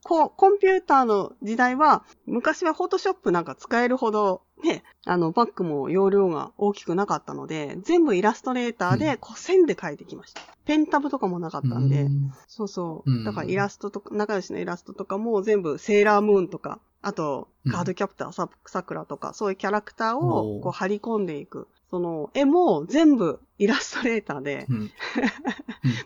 [0.03, 10.41] こう、コンピューターの時代は、昔はフォトショップなんか使えるほどね、あの、バッグも容量が大きくなかったので、全部イラストレーターで、こう線で描いてきました。
[10.65, 13.13] ペンタブとかもなかったんで、うんそうそうう。
[13.21, 21.67] んだからイラストとか、仲良しのイラストとかも全部セーラームーンとか、あと、うんカードキャプター、ささくらとか、そういうキャラクターをこう張り込んでいく。
[21.89, 24.75] その、絵も全部イラストレーターで、うん。
[24.81, 24.91] うん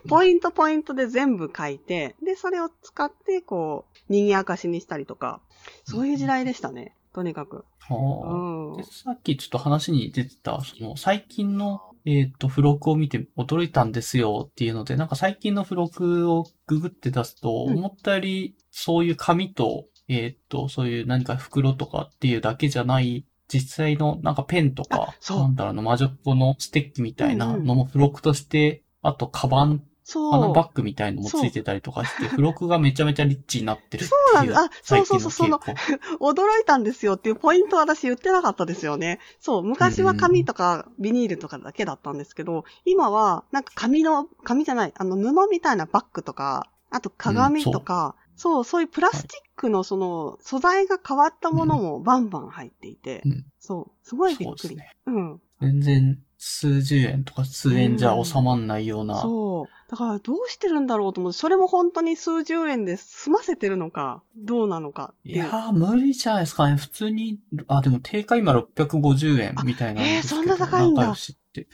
[0.08, 5.40] ポイントポイントで全部書いて、で、それを使って、こう、人間明かしにしたりとか、
[5.84, 6.94] そういう時代でしたね。
[7.14, 7.64] とにかく。
[7.80, 8.82] はあうんで。
[8.84, 30.34] さっきちょっと話に出てた、その最近の、えっ、と、付録を見て驚いたんですよっていうので、なんか最近の付録をググって出すと、うん思ったよりそういう紙と、えっ、と、そういう何か袋とかっていうだけじゃない、実際のなんかペンとかあ、そうなんだろうな、魔女っ子のステッキみたいなのも付録として、あと、カバン、そう。
[30.34, 34.08] あのバッグみたいのもついてたりとかして、付録がめちゃめちゃリッチになってるっていう。
[34.08, 35.74] そうなんですあそうそうそう傾
[36.18, 39.20] 向驚いたんですよっていうポイント私言ってなかったですよね。
[39.40, 54.68] そう、昔は紙とかビニールとかだけだったんですけど、今はなんか紙の、紙じゃない、あの布みたいなバッグとか、あと鏡とか、そうそういうプラスチックのその素材が変わったものもバンバン入っていて、うんそう、すごいびっくり。
[54.68, 54.96] そうね。
[55.06, 55.40] うん。
[55.60, 59.20] 全然数十円とか数円じゃ収まんないような。
[59.20, 59.90] そう。
[59.90, 65.36] だからどうしてるんだろうと思って、それも本当に数十円で済ませてるのか、どうなのかいう。
[65.36, 66.74] いやー、無理じゃないですかね。
[66.76, 71.14] 普通に、あ、でも定価今650円みたいなえーそんな高いんだ。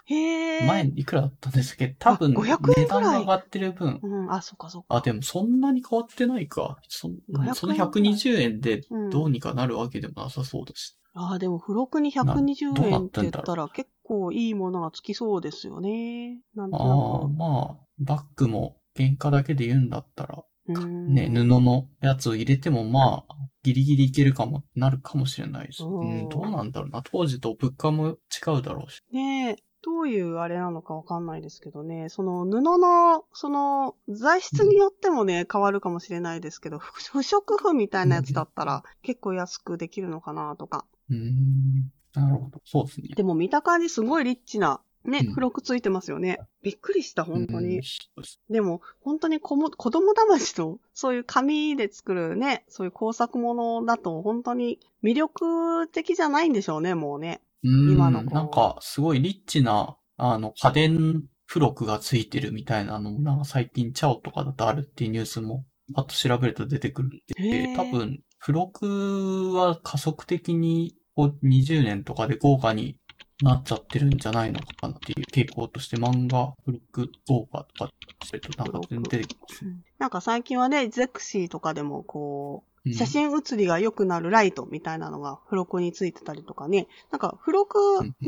[0.06, 0.66] へー。
[0.66, 1.86] 前いくらだったんですけ？
[1.88, 4.00] ど、多分、あ500円くらい値段が上がってる分。
[4.02, 4.96] うん、あ、そっかそっか。
[4.96, 6.76] あ、でもそんなに変わってないか。
[6.88, 10.97] そ500その120円でうんどうにかなるわけでもなさそうだし。
[11.18, 16.38] ああ、でも付録にな120どうな円って言ったら結構いいものがつきそうですよね。
[16.54, 25.82] なんとなくああ、まあ、バッグも原価だけで言うんだったら、ね、布のやつを入れてもまあ、ギリギリいけるかも、なるかもしれないです。
[25.82, 27.02] ううんん、どうなんだろうな。
[27.02, 29.02] 当時と物価も違うだろうし。
[29.12, 40.84] ねえ、どういうあれなのかわかんないですけどね、その布の、その材質によってもね、変わるかもしれないですけど、不不織布みたいなやつだったら結構安くできるのかなとか。
[41.10, 41.92] うーん。
[42.14, 42.60] なるほど。
[42.64, 43.08] そうですね。
[43.14, 46.38] でも見た感じすごいリッチな、ね、うん付録ついてますよね。
[46.62, 47.82] びっくりした、本当にうん。
[47.82, 57.40] そうですでも、本当に子も子供騙しの、そういう紙で作るね、そういう工作物だと、本当に魅力的じゃないんでしょうね、もうね。
[57.62, 72.96] うーん今の子なんか、すごいリッチな、あの、家電付録がついてるみたいなのも、なんか最近チャオとかだとあるっていうニュースも、あと調べると出てくるんで、へー多分、付録は加速的に、こう、20年とかで豪華に
[73.42, 77.90] なっちゃってるんじゃないのかなっていう傾向として、漫画、付録、豪華とか
[78.24, 79.64] すると、なんか全然出てきます。
[79.98, 86.86] なんか最近はね、ゼクシーとかでもこう、うん写真写りが良くなるライトみたいなのが付録についてたりとかね。
[87.10, 87.78] なんか付録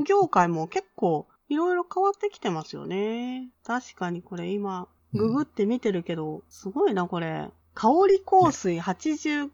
[0.05, 3.49] 業界も結構いろいろ変わってきてますよね。
[3.65, 7.49] 確かにこれ今、ググって見てるけど、すごいなこれ。
[7.81, 9.49] 香り香水88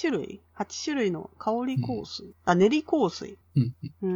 [0.00, 2.32] 種類 ?8 種類の香り香水？
[2.44, 3.38] あ、練り香水？
[3.56, 4.08] うんうー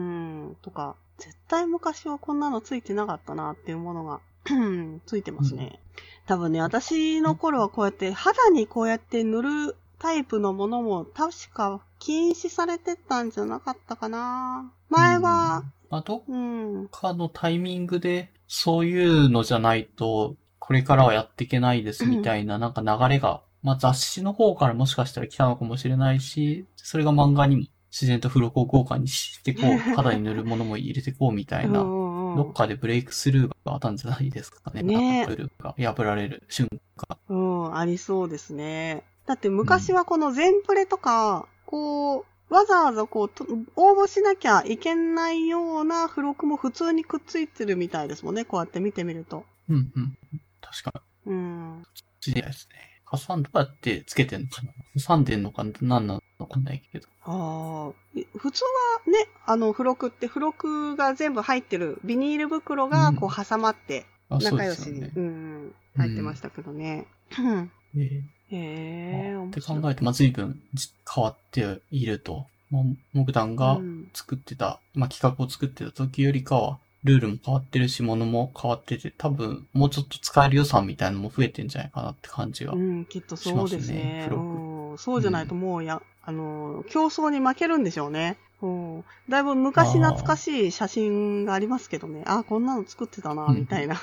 [0.53, 4.21] ん、とか、絶対昔はこんなのついてなかったなっていうものが、
[5.05, 5.81] ついてますね。
[6.29, 14.71] 多分ね、私の頃はこうやって肌にこうやって塗るタイプのものも確か禁止されてたんじゃなかったかな。
[14.91, 20.37] 前は、まあ、どっうん、かのタイミングで、そういうのじゃないと、
[20.71, 34.85] これからはやっていけないですみたいな、なんか流れが、まあ雑誌の方からもしかしたら来たのかもしれないし、それが漫画にも自然と付録を豪華にしてこう、肌に塗るものも入れてこうみたいな、うんどっかでブレイクスルーがあったんじゃないですかね。
[34.85, 37.19] ねルールが破られる瞬間。
[37.29, 39.03] うん、ありそうですね。
[39.27, 48.45] だって昔はこの全プレとか、こう、わざわざこうと、応募しなきゃいけないような付録も普通にくっついてるみたいですもんね。
[48.45, 49.45] こうやって見てみると。
[49.69, 50.17] うんうん。
[50.61, 51.33] 確かに。
[51.33, 51.87] うん。
[52.21, 52.91] 知りないですね。
[53.11, 54.73] 挟んどうやってつけてんのかな？
[55.03, 57.09] 挟んでんのか何なのかわかんないけど。
[57.25, 57.93] ああ。
[58.39, 58.63] 普通
[59.07, 65.31] はね、あの、付録って、付録が全部入ってるビニール袋がこう挟まって、仲良しに、ですよねう。
[65.31, 67.07] ん、入ってましたけどね。
[67.39, 69.77] うんえへえ、え 面白い。
[69.77, 72.47] って考えて、まあ、随分じ変わっていると。
[72.71, 82.73] まあ、モグダンがうん作ってた、まあ、企画を作ってた時よりかは、ルールも変わってるし、物も変わってて、多分、もうちょっと使える予算みたいなのも増えてんじゃないかなって感じが。
[82.73, 88.37] うん、きっとそうですねうん、そうじゃないともうや、あの、競争に負けるんでしょうね。
[88.63, 92.23] うん、だいぶ昔懐かしい写真がありますけどね。
[92.27, 93.99] あこんなの作ってたな、うんみたいな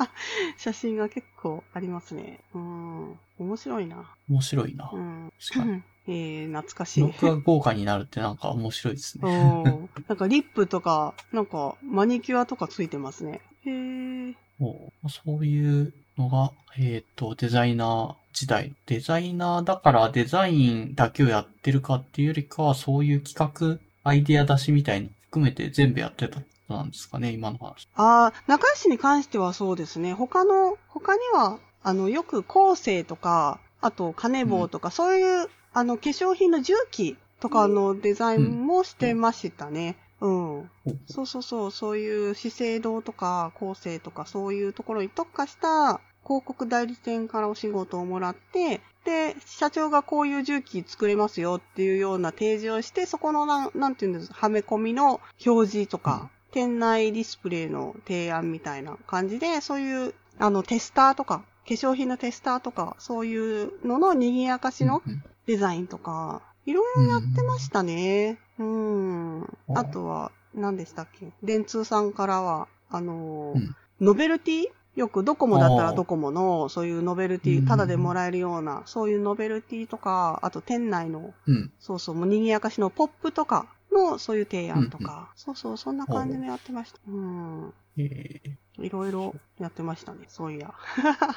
[0.58, 2.40] 写真が結構ありますね。
[2.54, 4.14] うん、面白いな。
[4.28, 4.90] 面白いな。
[4.92, 5.82] うん、確かに。
[6.06, 7.00] えー、懐かしい。
[7.00, 9.52] 録が豪華になるってなんか面白いですうね。
[9.52, 9.88] ん。
[10.08, 13.40] なんかリップとか、なんかマニキュアとかついてますね。
[13.64, 14.34] へー。
[14.58, 18.74] そうそういうのが、えっ、と、デザイナー時代。
[18.86, 27.88] デザイナーだからデザインだけをやってるかっていうよりかは、そういう企画、アイデア出しみたいに含めて全部やってたことなんですかね、今の話。
[27.94, 30.12] ああ、仲良しに関してはそうですね。
[30.12, 39.96] 他の、他には、あの、よく構成とか、あと、金棒とか、そういう、あの、化粧品の重機とかのデザインもしてましたね。
[40.20, 40.70] うん。
[41.06, 68.38] そうそうそう、そういう資生堂とか構成とかそういうところに特化した広告代理店からお仕事をもらって、で、社長がこういう重機作れますよっていうような提示をして、そこのなん、なんていうんですはめ込みの表示とか、店内ディスプレイの提案みたいな感じで、そういう、あの、テスターとか、化粧品のテスターとか、そういうのの賑やかしのうんデザインとか、いろいろやってましたね。
[68.58, 69.42] うん。
[69.74, 71.32] あとは、何でしたっけ？
[71.42, 74.64] 電通さんからは、あのーうんノベルティ？
[74.96, 81.72] よくドコモだったらドコモの、そういうノベルティ、うんタダでもらえるような、そういうノベルティとか、あと店内の、うん。
[81.78, 86.98] そうそう、もう賑やかしのポップとかの、そういう提案とか、そうそう、そんな感じでやってました。
[87.08, 87.74] うん。
[87.98, 90.72] えいろいろやってましたね、そういや。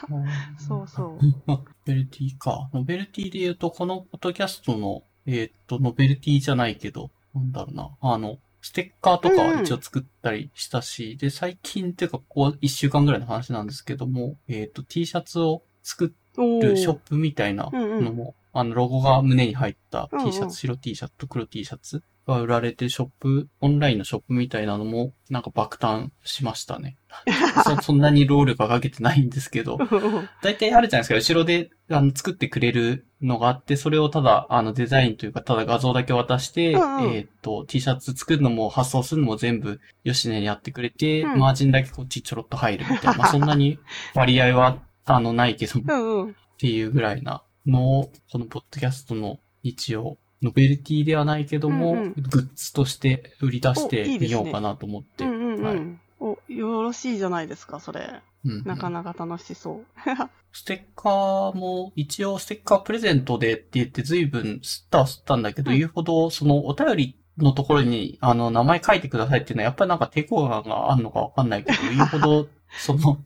[0.09, 1.25] ーそうそう。
[1.47, 2.69] ノベルティか。
[2.73, 7.89] ノベルティで言うと、このポッドキャストの、えーっと、ノベルティじゃないけど、なんだろうな。
[8.01, 22.01] あの、ステッカーとかは一応作ったりしたし、で、最近っていうか、ここ一週間ぐらいの話なんですけども、えーっと、T シャツを作れるショップみたいなうんうんのも、あの、ロゴが胸に入ったうんうん T シャツ、白 T シャツと黒 T シャツ
[22.34, 26.97] が売られてるショップ、オンラインのショップみたいなのも、なんか爆誕しましたね。
[27.63, 29.78] そそんなに労力はかけてないんですけど、
[30.43, 31.34] 大体あるじゃないですか。
[31.34, 43.13] 後ろであの作ってくれるのがあって、それをただあのデザインというか、ただ画像だけ渡して、うんうんえっ、と、T シャツ作るのも発送するのも全部吉根にやってくれて、うんマージンだけこっちちょろっと入るみたいな。
[43.13, 43.80] まあそんなに
[44.13, 46.36] 割合はあのないけど、っうんうん。
[46.57, 55.23] ていうぐらいなのを、このポッドキャストの一応、ノベルティではないけども、うんうんグッズとして売り出してみようかなと思って。
[55.23, 55.63] うんうんうん。
[55.63, 58.21] はいお、よろしいじゃないですか、それ。
[58.45, 59.85] うんなかなか楽しそう。
[60.51, 72.47] ステッカーも、一応ステッカープレゼントでって言って随分吸ったは吸ったんだけど、うん言うほど、そのお便りのところに、あの、名前書いてくださいっていうのは、やっぱりなんか抵抗感があるのかわかんないけど、 言うほど、
[72.79, 73.19] その、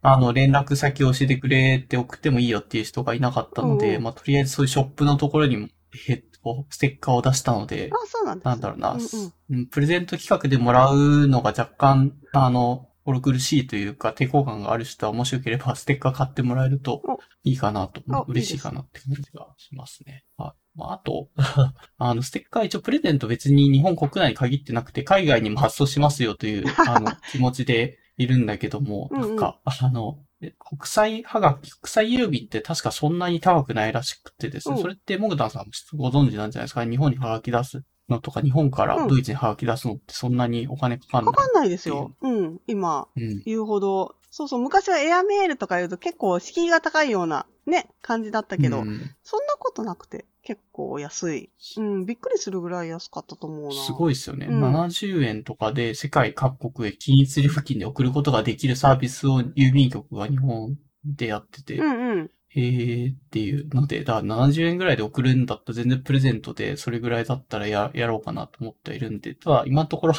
[0.00, 5.68] あの、連絡先を教えてくれって送ってもいいよっていう人がいなかったので、うんうんまあ、とりあえずそういうショップのところにも、
[6.08, 6.22] え
[6.70, 9.32] ステッカーを出したのであ、、そうなんですなんだろうな、うんうん。
[9.50, 17.18] うんプレゼント企画でもらうのが若干、あの、心苦しいというか、抵抗感がある人は、もしよければ ステッカー買ってもらえるとお。
[17.44, 20.24] いいかなとあ、嬉しいかなって感じがしますね。
[20.36, 20.78] はい。
[20.78, 21.28] まあ、あと、
[21.98, 36.84] あの、ステッカー一応プレゼント別に日本国内に限ってなくて、海外にも発送しますよという、あの、 気持ちでいるんだけども、なんか、あの、え国際はがき、国際郵便って確かそんなに高くないらしくてですね、うんそれってモグダンさんもご存知なんじゃないですか？
[36.84, 41.34] 日本にはがき出すのとか、日本からドイツにはがき出すのってそんなにお金かかんない。
[41.34, 42.14] かかんないですよ。
[42.20, 42.60] うん。
[42.66, 43.42] 今、うん。
[43.46, 44.16] 言うほど。
[44.34, 51.50] そうそう、昔はエアメールとか言うと結構敷居が高いような、ね、感じだったけど、うんそんなことなくて、結構安い。
[51.76, 53.74] うん、びっくりするぐらい安かったと思うな。
[53.74, 54.46] すごいですよね。
[54.46, 62.30] うん70円とかで世界各国へ均一付近で送ることができるサービスを郵便局が日本でやってて、うんうん。
[62.54, 70.14] へーっていうので、だから70円ぐらいで送るんだったら全然プレゼントでそれぐらいだったらややろうかなと思っているんで、ただ今のところ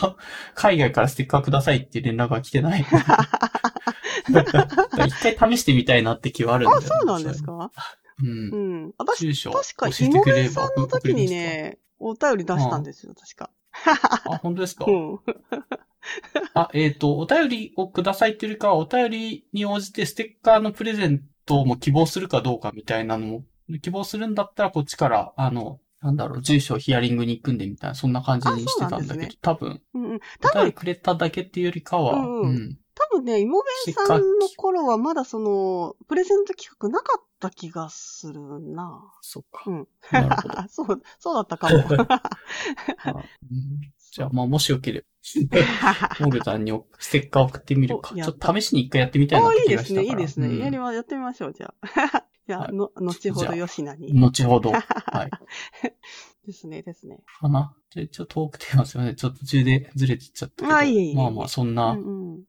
[0.54, 2.86] 海外からステッカーくださいっていう連絡が来てない。
[4.30, 7.72] 一回試してみたいなって気はあるんだよあ、そうなんですか？
[8.22, 8.26] う。
[8.26, 8.94] うんん。
[8.98, 13.50] 私、住所確か、教えひもめてくれればさんの時にね、お便り出したんですよ、確か。
[14.30, 14.86] あ、本当ですか？
[14.88, 15.20] うん。
[16.54, 23.46] あ、えっ、と、お便りをくださいっていうかは、お便りに応じてステッカーのプレゼントも希望するかどうかみたいなのも、
[23.82, 30.16] 希望するんだったらこっちから、あの、なんだろう、住所をヒアリングに行くんでみたいな、そんな感じにしてたんだけど、ね多分、うんうん。
[30.16, 32.78] お多分、便りくれただけっていうよりかは、うんうんうん
[33.14, 39.04] 多分ね、イモベンさんの頃はまだその、プレゼント企画なかった気がするな。
[39.22, 39.64] そうか。
[39.68, 39.88] うん。
[40.70, 41.84] そう、そうだったかも。
[44.12, 45.06] じゃあ、まあ、もしよければ、
[46.20, 48.14] モグさんにステッカー送ってみるか。
[48.16, 50.20] ちょったと試しに一回やってみたいなっおていいですね、気がしたから。
[50.20, 50.48] いいですね。
[50.48, 52.24] うんやりま、やってみましょう、じゃあ。
[52.46, 54.14] じゃあ、はいの、後ほど吉名に。
[54.14, 54.72] 後ほど。
[54.72, 55.32] はい。
[56.46, 57.20] ですね、ですね。
[57.40, 59.16] かなじゃあ、ちょっとトークテーマすいません。
[59.16, 60.76] ちょっと途中でずれてっちゃったけど。
[60.76, 62.44] あいえいまあまあ、そんうなんうん。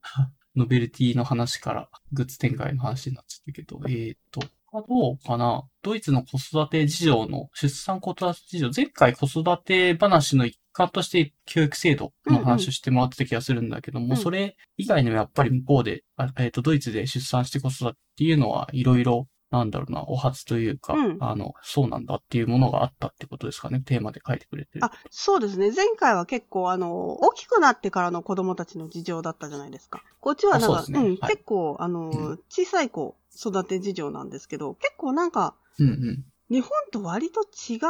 [0.56, 4.40] ノベルティの話からグッズ展開の話になっちゃったけど、えーっと、
[4.72, 5.64] はどうかな？
[5.82, 24.84] ドイツの子育て事情の、出産子育て事情、前回子育て話の一環として教育制度の話をしてもらってた気がするんだけども、うんそれ以外にもやっぱり向こうで、あえっ、と、ドイツで出産して子育てっていうのはいろいろ、なんだろうな、お初というか、うんあの、そうなんだっていうものがあったってことですかね、テーマで書いてくれてる。
[24.84, 25.72] あ、そうですね。
[25.74, 30.02] 前回は結構、あの、大きくなってからの子供たちの事情だったじゃないですか。
[30.20, 36.24] こっちはなんか、うねん、はい結構、あの、うん小さい子育て事情なんですけど、結構なんか、うんうん。
[36.50, 37.80] 日本と割と違う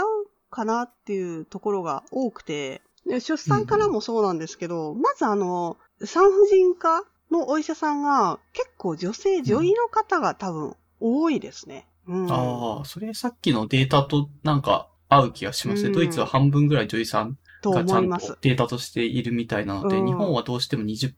[0.51, 11.87] かなっていうところが多くて、で出産からもそうなんですけど、まずあの、産婦人科のお医者さんが結構女性、女医の方が多分多いですね。
[12.09, 12.33] うん。
[12.33, 15.89] ああ、それさっきのデータとなんか合う気がしますね。
[15.89, 18.39] うんドイツは半分ぐらい女医さんとがちゃんと。
[18.41, 21.15] データとしているみたいなので、うん日本はどうしても20%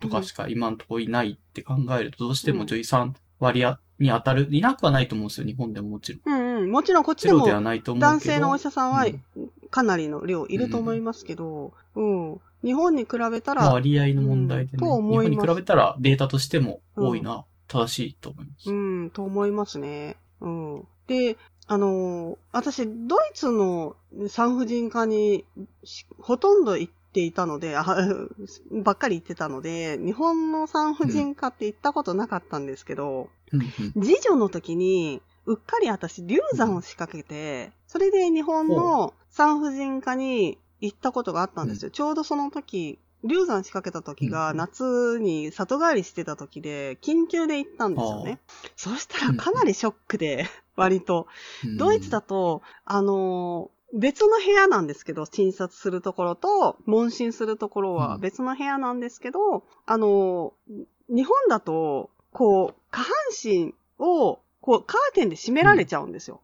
[0.00, 6.36] とかしか今のところいないって考えると、どうしても女医さん割合に当たる、いなくはないと思うんですよ、日本でももちろん。
[6.36, 6.70] うんうん。
[6.70, 8.10] もちろんこっちでもゼロではないと思うけど。
[8.12, 12.40] 男性のお医者さんはうんかなりの量いると思いますけど、うん。
[12.62, 14.86] 日本に比べたまあら、割合の問題でね。
[14.86, 18.70] うん日本に比べたらデータとしても多いな、正しいと思います。
[18.70, 18.72] う
[19.04, 20.16] ん、と思いますね。
[20.40, 20.88] うん。
[21.06, 21.36] で、
[21.66, 23.96] あのー私、ドイツの
[24.28, 25.44] 産婦人科に
[25.82, 27.84] しほとんど行っていたので、あ
[28.70, 41.90] ばっかり行ってたので、日本の産婦人科って行ったことなかったんですけど、うんうん次女の時に、うっかり私、流産を仕掛けて、それで日本の産婦人科に行ったことがあったんですよ。
[41.90, 48.38] ちょうどその時、流産仕掛けた時がうん夏に里帰りしてた時で、緊急で行ったんですよね。
[48.76, 50.46] そしたらかなりショックで、
[50.76, 51.26] 割と。
[51.64, 58.20] うんドイツだと、あのー別の部屋なんですけど、診察するところと、問診するところはうん。
[58.20, 63.10] 別の部屋なんですけど、あのー日本だと、こう、下半
[63.40, 66.40] 身を、こう、カーテンで閉められちゃうんですよ。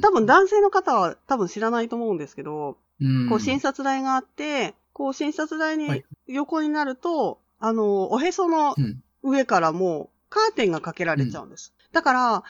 [0.00, 3.28] 多分男性の方は多分知らないと思うんですけど、うん。
[3.28, 11.74] こう診察台があって、こう診察台にはい横になると、あの、おへそのうん上からもうカーテンがかけられちゃうんです。
[11.92, 12.44] だから、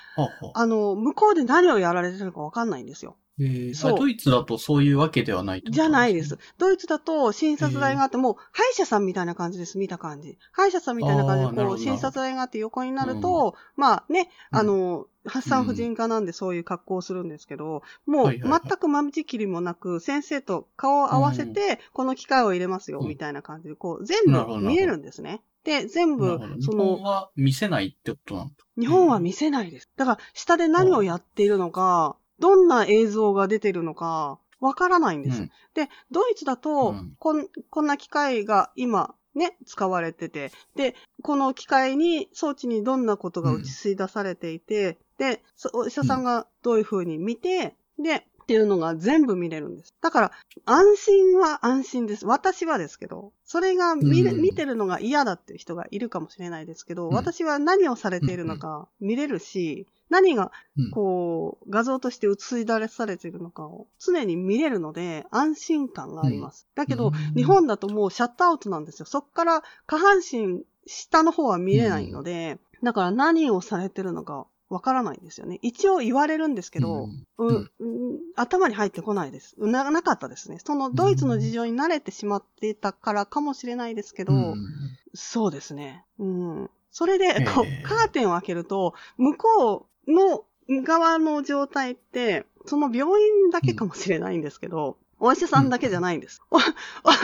[0.54, 3.16] あの、向こうで何をやられてるかわかんないんですよ。
[3.38, 3.92] えーそう。
[3.92, 6.24] あドイツだとそういうわけではないじゃないでん。
[6.24, 6.38] す。
[6.58, 10.38] ドイツだと診察台があって、もう歯医者さんみたいな感じです、見た感じ。
[10.52, 14.58] 歯医者さんみたいな感じで、こう、診察台があって横になると、まあね、うん。
[14.58, 18.60] あの、発産婦人科なんでそういう格好をするんですけど、もうはいはいはい。
[18.66, 23.08] 全くまじきりもなく、先生と顔を合わせて、この機械を入れますよ、うん。
[23.08, 25.42] みたいな感じで、こう、全部見えるんですね。
[25.64, 28.52] で、全部そ日本の、は見せないってことなんだ。
[28.78, 29.90] 日本は見せないです。
[29.96, 35.42] だから、下で何をやっているのか、どんな映像が出てるのか、わからないんです。
[35.42, 49.92] うんで、ドイツだと、うんこん、こんな機械が今、ね、使われてて、で、この機械に、装置にどんなことが映し出されていて、で、そお医者さんがどういう風に見て、で、っていうのが全部見れるんです。
[50.00, 50.32] だから、
[50.64, 52.24] 安心は安心です。
[52.26, 66.66] 私はですけど、それが見見てるのが嫌だっていう人がいるかもしれないですけど、うん私は何をされているのか見れるし、何がうんこう、画像として映し出されているのかを常に見れるので、安心感があります。
[66.74, 69.06] だけど、うん日本だともうシャットアウトなんですよ。
[69.06, 75.58] そっから下半身、下の方は見れないので、だから何をされてるのかわからないんですよね。
[75.62, 79.54] 一応言われるんですけど、うんうんうん頭に入ってこないです。
[79.58, 80.58] ななかったですね。
[80.64, 84.54] そのドイツの事情に慣れてしまっていたからかもしれないですけど、うん
[85.14, 86.04] そうですね。
[86.18, 86.70] うん。
[86.90, 96.42] それで、こええう、カーテンを開けると、向こうの側の状態って、その病院だけかもしれないんですけど、お医者さんだけじゃないんです。
[96.50, 96.58] お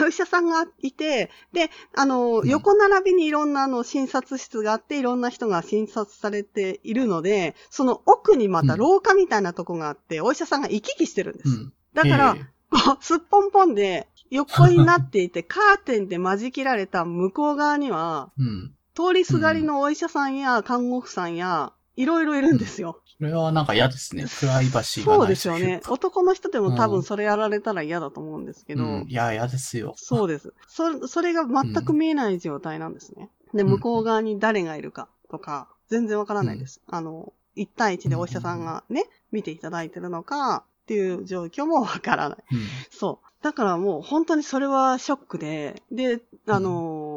[0.03, 11.49] お医者さんがいて、で、あの、うん横並びにいろんなあの診察室があって、いろんな人が診察されているので、その奥にまた廊下みたいなとこがあって、お医者さんが行き来してるんです。
[11.49, 18.73] うんだから、ええこうすっぽんぽんで横になっていて、 カーテンで間仕切られた向こう側には、うん。
[18.95, 23.01] 通りすがりのお医者さんや看護婦さんや、いろいろいるんですよ。
[23.17, 24.25] それはなんか嫌ですね。
[24.39, 25.81] プライバシーがそうですよね。
[25.87, 29.05] 男の人でも多うん分それやられたら嫌だと思うんですけど、うん。
[29.07, 29.93] いや、嫌ですよ。
[29.97, 30.53] そうです。
[30.67, 33.29] そ、それが全く見えない状態なんですね。
[33.53, 36.81] で、うん向こう側に誰がいるかとか、全然わからないです。
[36.87, 42.43] あの、1対1でお医者さんがね、見ていただいてるのか、っていう状況もわからない。
[42.51, 42.59] うん。
[42.91, 43.43] そう。
[43.43, 47.12] だからもう本当にそれはショックで、で、あのー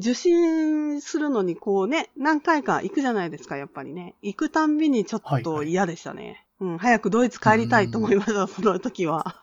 [0.00, 4.14] 受診するのにこうね、何回か行くじゃないですか、やっぱりね。
[4.22, 6.46] 行くたんびにちょっと嫌でしたね。
[6.60, 9.28] うん、早くドイツ帰りたいと思いました、その時は。
[9.28, 9.42] あ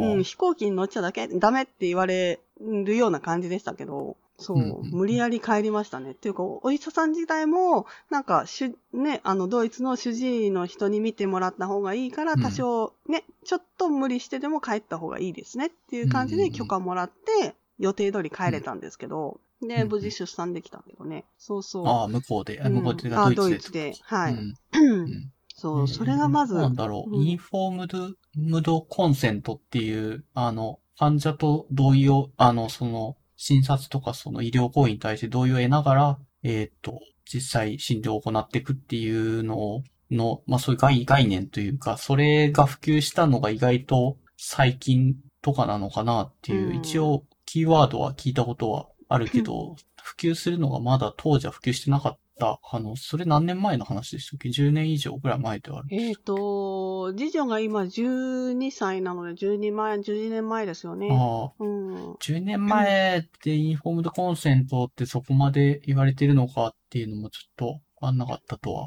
[0.00, 6.12] うん、ー飛行機に乗っちゃだけ、ダメって言われるような感じでしたけど、そう、うんうん無理やり帰りましたね。
[6.12, 19.88] っていうか、お医者さん自体も、なんか、しゅ、ね、あの、ドイツの主治医の人に見てもらった方がいいから、うん多少、ね、ちょっと無理してでも帰った方がいいですねっていう感じで許可もらって、予定通り帰れたんですけど、で、うん。
[19.88, 21.24] 無事出産できたんだけどね。
[21.38, 21.86] そうそう。
[21.86, 23.42] ああ、向こうで、向こうで、あドイツ。
[23.44, 23.50] で。
[23.50, 23.94] ドイツで。
[24.02, 24.34] はい。
[24.34, 24.54] うん。
[24.72, 25.32] うん。
[25.54, 27.26] そう、それがまず、なんだろう、うん。
[27.26, 46.76] インフォームド、ムドコンセントっていう、あの、患者と同意を、あの、その、診察とかその医療行為に対して同意を得ながら、えーっと、実際診療を行っていくっていうのをの、まあそういう概概念というか、それが普及したのが意外と最近とかなのかなっていう、うん。
[46.76, 52.58] 一応キーワードは聞いたことはあるけど、普及するのがまだ当時は普及してなかった。
[52.62, 55.88] あの、それ何年前の話でしたっけ ?10 年以上ぐらい前ではある。
[55.90, 61.08] えっ、と、次女が今12歳なので、12前、12年前ですよね。
[61.12, 62.12] ああ、うん。
[62.14, 67.66] 10年前でインフォームドコンセントってそこまで言われてるのかっていうのもちょっと
[68.00, 68.86] わかんなかったとは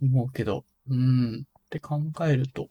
[0.00, 2.68] 思うけど、うん、って考えると、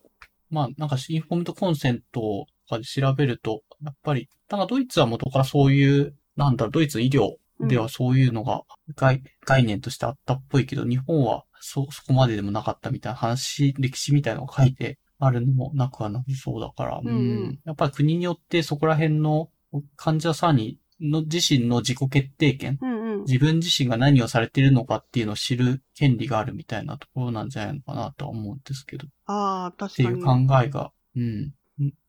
[0.49, 8.63] まあなんかインフォームドコンセントとかで調べると、やっぱり、なんかドイツは元からそういう、なんだろう、ドイツの医療ではそういうのが
[8.95, 17.59] 概,、概念としてあったっぽいけど、日本はそ、そこまででもなかったみたいな話、歴史みたいなのが書いてあるのもなくはなさそうだから、うんうん。
[17.65, 19.49] やっぱり国によってそこら辺の
[19.95, 23.21] 患者さんに、の自身の自己決定権、うんうん。
[23.21, 30.47] 自分自身が何をされているのかっていうのを知る権利があるみたいなところなんじゃないのかなとは思うんですけど、っああ、確かていう考に。
[30.63, 31.53] えが、うん、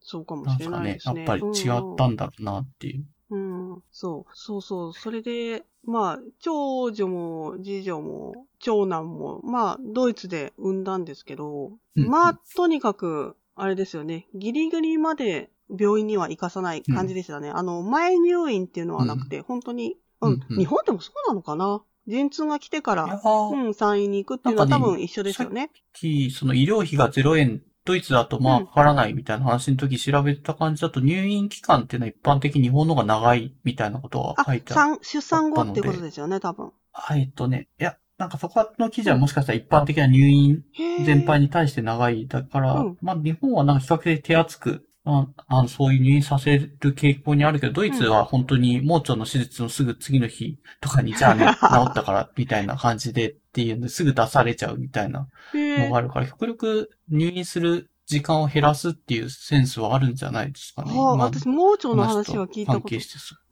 [0.01, 0.85] そうかもしれなんかね。
[0.85, 1.25] ないで、すね。
[1.25, 3.05] やっぱり違ったんだろうなっていう。
[3.31, 4.93] うん、そう、そうそう。
[4.95, 17.51] それで、まあ、長女も次女も長男も、まあ、ドイツで産んだんですけど、うんまあ、とにかく、あれですよね、ギリギリまで病院には行かさない感じでしたね。
[17.51, 20.47] あの、前入院っていうのはなくて、本当に、うん、うん。
[20.49, 20.59] うん。
[20.59, 21.83] 日本でもそうなのかな？
[22.07, 23.67] 陣痛が来てから、ー。
[23.67, 25.71] うん、産院に行くっていうのは多分一緒ですよね。
[25.93, 34.97] きその医療費が0円、ドイツだとまあうんかからないみたいな話の時調べた感じだと入院期間っていうのは一般的に日本の方が長いみたいなことがあ書い、てある。
[34.97, 36.71] 産出産後ってことですよね、多分。
[36.93, 40.63] あえっとね、いや、なんかそこの記事はもしかしたら一般的な入院
[41.07, 42.27] 全般に対して長い。
[42.27, 60.93] だから、うんまあ日本はなんか比較的手厚く、ああのそういう入院させる傾向にあるけど、ドイツは本当に盲腸の手術のすぐ次の日とかに、じゃあね、 治ったからみたいな感じでっていうんですぐ出されちゃうみたいなのがあるから、極力入院する時間を減らすっていうセンスはあるんじゃないですかね。
[60.93, 62.97] はあ、今私、盲腸の話は聞いた関こと。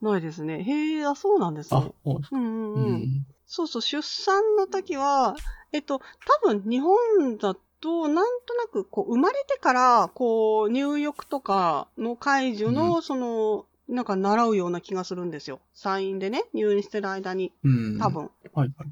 [0.01, 0.63] ないですね。
[0.63, 2.93] へえ、あ、そうなんですあね。、そううんうんううん。
[2.97, 3.25] ん。
[3.47, 5.35] そうそう、出産の時は、
[5.71, 5.99] えっと、
[6.43, 15.59] 多分日本だと、なんとなく、こう、生まれてから、こう、入浴とかの介助の、その、なんか習うような気がするんですよ。
[15.73, 17.99] 産院でね、入院してる間に、うん。
[17.99, 18.29] 多分。
[18.53, 18.89] はいはい。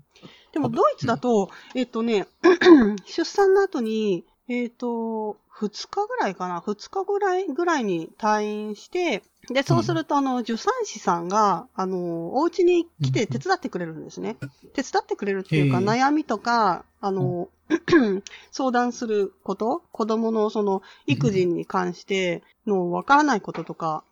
[0.53, 2.27] でも、ドイツだと、えっとね、
[3.05, 14.37] 出産の後に、えっと、2日ぐらいかな ?2 日ぐらい、ぐらいに退院して、で、そうすると、あの、助産師さんが、あの、お家に来て手伝ってくれるんですね。
[14.73, 17.49] 手伝ってくれるっていうか、悩みとか、あの、
[18.51, 24.03] 相談すること、子供のその、育児に関してのわからないこととか、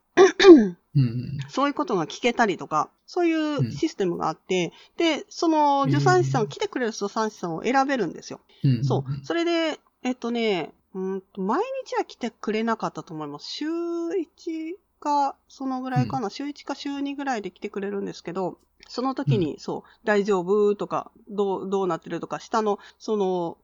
[0.96, 1.38] うん。
[1.50, 8.40] そういうことが聞けたりとか、そういうシステムがあって、で、その助産師さん、うん来てくれる助産師さんを選べるんですよ。
[8.64, 8.84] うん。
[8.84, 9.26] そう。
[9.26, 13.48] それで、えっとね、うんと毎日は来てくれなかったと思います。
[13.48, 20.76] 週1か、そのぐらいかな、週1か週2ぐらいで来てくれるんですけど、その時に、そう、大丈夫？
[20.76, 22.22] とか、どう、どうなってる？
[22.22, 23.58] とか、下の、その、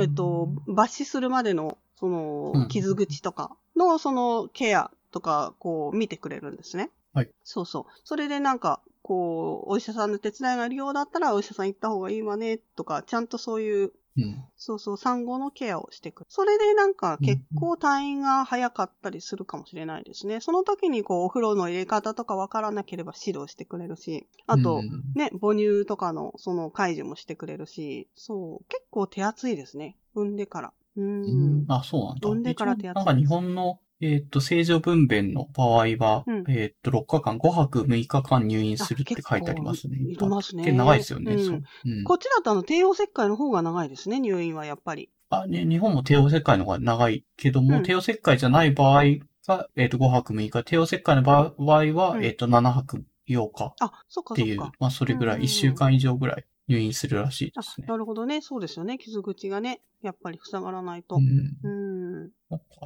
[0.00, 6.90] えっと、抜歯するまでの、そのうん、傷口とかの、その、ケアとか、こう、見てくれるんですね。
[7.12, 7.30] はい。
[7.44, 7.84] そうそう。
[8.04, 14.44] それでなんか、こう、お医者さんの手伝いがあるようだったら、お医者さん行った方がいいわね、とか、ちゃんとそういう、うん。
[14.56, 16.26] そうそう、産後のケアをしてくる。
[16.28, 20.40] それでなんか結構退院が早かったりするかもしれないですね。
[20.40, 29.96] その時にこう、お風呂の入れ方とかわからなければ指導してくれるし、あと、うんね、母乳とかのその解除もしてくれるし、そう、結構手厚いですね。
[30.14, 30.72] 産んでから。
[30.96, 31.64] うーん。
[31.68, 32.28] あ、そうなんだ。
[32.28, 36.44] 産んでから手厚いなんか日本の、えっ、と、正常分娩の場合は、うん。
[36.48, 39.98] えっ、と、6日間、5泊6日間入院するって書いてありますね。
[40.00, 40.64] あ結構いりますね。
[40.64, 41.34] 結構長いですよね。
[41.34, 41.44] うん。
[41.44, 41.62] そう。
[41.84, 42.04] うん。
[42.04, 45.10] こっちだとあの、帝王切開の方が長いですね、入院はやっぱり。
[45.28, 47.82] あね、日本も帝王切開の方が長いけども、うん。
[47.82, 49.04] 帝王切開じゃない場合
[49.46, 52.24] が、えっ、と、5泊6日、帝王切開の場合は、うん。
[52.24, 54.58] えっ、と、7泊8日あ、そっかっていう。
[54.58, 57.88] まあ、それぐらい、うん1週間以上ぐらい入院するらしいあですね。
[57.88, 58.40] なるほどね。
[58.40, 58.96] そうですよね。
[58.96, 61.18] 傷口がね、やっぱり塞がらないとう。
[61.18, 61.22] ん。
[61.64, 62.30] うん。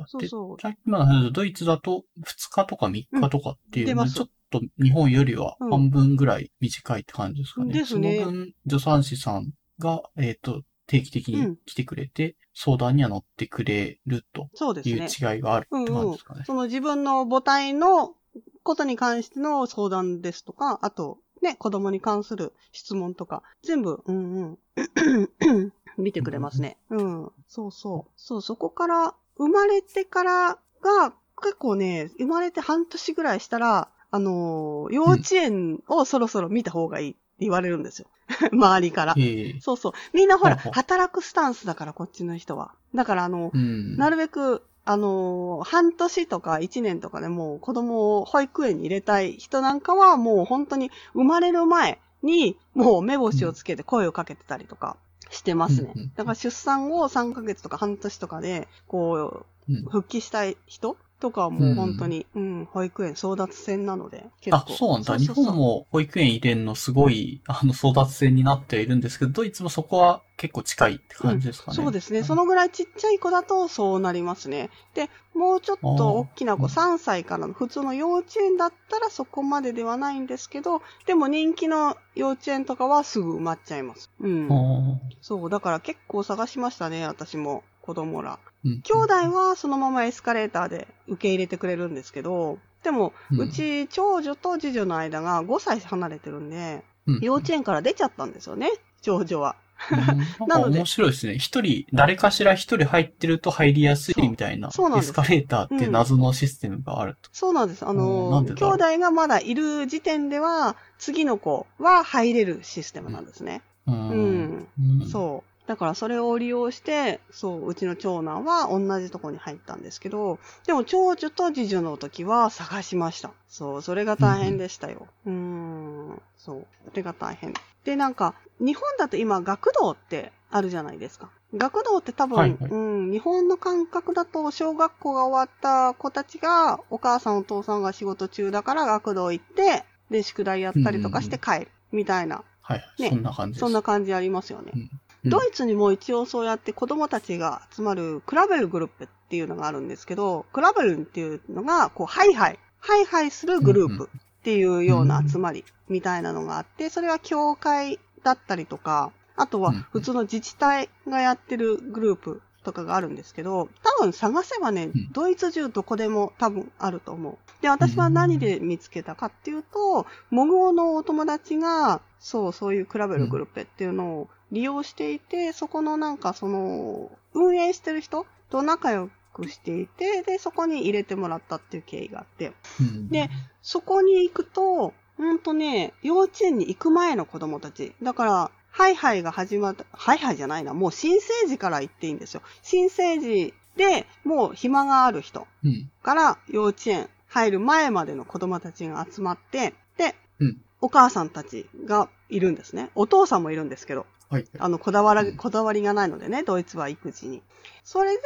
[0.06, 7.74] そうそうでさっきの話だとドイツだと2日とか3日とかっていう、出ますちょっと日本よりはうん半分ぐらい短いって感じですかね。
[7.74, 14.48] ですねその分、助産師さんが、えっ、と、定期的に来てくれて、相談には乗ってくれると
[14.84, 15.02] いう。
[15.02, 16.42] 違いがあるって感じですかね。
[16.46, 18.14] その自分の母体の
[18.62, 24.58] ことに関しての相談ですとか、あと、ね、子供に関する質問とか、全部、うんうん、
[25.96, 26.78] 見てくれますね。
[26.90, 27.32] うん。
[27.46, 28.10] そうそう。
[28.16, 38.08] そう、そこから、生まれてからが、結構ね、生まれて半年ぐらいしたら、あのー幼稚園をそろそろ見た方がいいって言われるんですよ。
[38.52, 39.14] 周りから。
[39.18, 39.92] ええそうそう。
[40.12, 42.74] みんなほら、働くスタンスだから、こっちの人は。
[42.94, 43.96] だから、あの、うん。
[43.96, 54.96] なるべく、あのー半年とか1年とかでもう子供を保育園に入れたい人なんかはもう本当に生まれる前にもう目星をつけて声をかけてたりとか
[55.30, 55.94] してますね。
[56.16, 65.16] だから出産後3ヶ月とか半年とかで、こうんう、復帰したい人とかはもう本当に、うん、保育園争奪戦なので、結あ構。、そうなんだ。
[65.16, 71.76] 日本も保育園入れんのすごい、あの、争奪戦になってはいるんですけど、ドイツもそこは結構近いって感じですかね。
[71.76, 72.22] そうですね。
[72.24, 74.68] そのぐらいちっちゃい子だとそうなりますね。
[74.92, 84.10] で、もうちょっと大きな子、あー3歳からの普通の幼稚園だったらそこまでではないんですけど、でも人気の幼稚園とかはすぐ埋まっちゃいます。
[84.20, 84.48] うん。
[84.50, 87.64] あそう、だから結構探しましたね、私も。
[87.84, 88.38] 子供ら。
[88.64, 98.70] 兄弟はそのままエスカレーターで受け入れてくれるんですけど、でも、うち長女と次女の間が5歳離れてるんで、うん幼稚園から出ちゃったんですよね、
[99.02, 99.56] 長女は。
[99.90, 101.36] うん なのでか面白いですね。
[101.36, 107.28] 一人、誰かしら一人入ってると入りやすいみたいな、そうなんですエスカレーターって謎のシステムがあると。
[107.32, 107.84] そうなんです。
[107.84, 113.60] あの兄弟がまだいる時点では、次の子は入れるシステムなんですね。
[113.86, 114.68] ううん。
[114.80, 115.53] うんそう。
[115.66, 123.32] だからそれを利用して、そう、うちの長男は同じとこに入ったんですけど、でも長女と次女の時は探しました。
[123.48, 125.06] そう、それが大変でしたよ。
[125.24, 127.54] うーん、そう、それが大変。
[127.84, 131.30] で、なんか、日本だと今学童ってあるじゃないですか。
[131.56, 141.68] 学童って多分、はいはいうん、日本の感覚だと小学校が終わった子たちが、お母さんお父さんが仕事中だから学童行って、で、宿題やったりとかして帰る。
[141.90, 143.60] みたいな、はい、ねそんな感じ。
[143.60, 144.72] そんな感じありますよね。
[144.74, 144.90] うん
[145.24, 167.62] ドイツにも一応そうやって子供たちが集まる Krabbel グループっていうのがあるんですけど、 Krabbel っていうのが、こう、ハイハイ、ハイハイするグループっていうような集まりみたいなのがあって、それは教会だったりとか、あとはうん普通の自治体がやってるグループとかがあるんですけど、多分探せばねうん、ドイツ中どこでも多分あると思う。
[167.62, 183.30] で、私は何で見つけたかっていうと、モグオのお友達が、そう、そういう Krabbel グループっていうのを利用していて、そこのなんかその、運営してる人と仲良くしていて、で、そこに入れてもらったっていう経緯があって、うんで、
[183.62, 187.94] そこに行くと、ほんとね、幼稚園に行く前の子供たち。
[188.02, 192.42] だから、ハイハイが始まった、ハイハイじゃないな、もう新生児から行っていいんですよ。
[192.62, 195.90] 新生児でもう暇がある人うん。
[196.02, 202.90] から幼稚園入る前までの子供たちが集まって、で、うんお母さんたちがいるんですね。
[202.94, 204.04] お父さんもいるんですけど、
[204.34, 204.46] はい。
[204.58, 207.42] あの、こだわら、うんこだわりがないのでね、ドイツは育児に。
[207.82, 208.22] それで、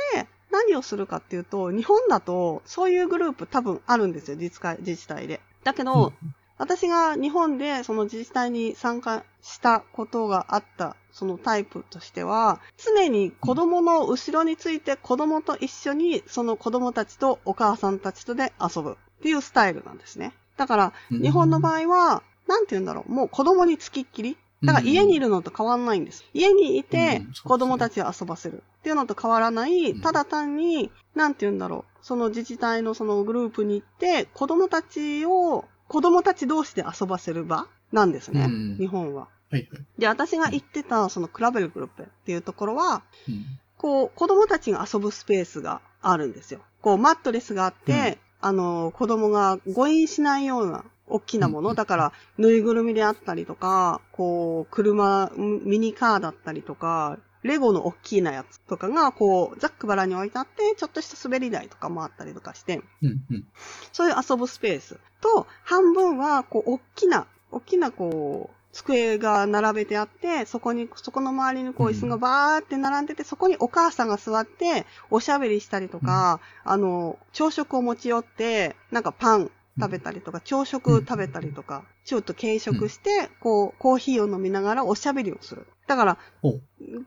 [0.50, 5.40] 何をするかっていうと、日本だと、そういうグループ多分あるんですよ、自治会自治体で。
[5.64, 6.12] だけど、
[6.56, 20.32] 私が日本でその自治体に参加したことがあったそのタイプとしては、常に子供の後ろについて子供と一緒にその子供たちとお母さんたちとで遊ぶっていうスタイルなんですね。
[20.56, 24.36] だから、うん日本の場合は、なんて言うんだろう、もう子供につきっきり。
[24.64, 26.24] だから家にいるのと変わんないんです。
[26.34, 38.76] 家にいて子供たちを遊ばせるっていうのと変わらない、うんただ単に、なんて言うんだろう、その自治体のそのグループに行って、子供たちを、子供たち同士で遊ばせる場なんですね、うん。
[38.76, 39.28] 日本は。
[39.50, 39.84] はいはい。
[39.98, 43.44] で、私が行ってたそのクラベルグループっていうところは、うん。
[43.76, 46.60] こう、子供たちが遊ぶスペースがあるんですよ。
[46.80, 51.70] こう、マットレスがあって、あの、子供が誤飲しないような大きなもの。
[51.70, 63.44] うんだから、ぬいぐるみであったりとか、こう、車、ミニカーだったりとか、レゴの大きなやつとかが、こう、ざっくばらに置いてあって、ちょっとした滑り台とかもあったりとかして、うんうん。
[63.92, 64.98] そういう遊ぶスペース。
[65.20, 79.50] と、半分は、こう、大きな、大きな、こう、机が並べてあって、そこに、そこの周りにこううん椅子がバーって並んでて、そこにお母さんが座って、おしゃべりしたりとか、あの、朝食を持ち寄って、なんかパン
[79.80, 85.66] 食べたりとか、朝食食べたりとか、ちょっと軽食して、こう、コーヒーを飲みながらおしゃべりをする。
[85.86, 86.18] だから、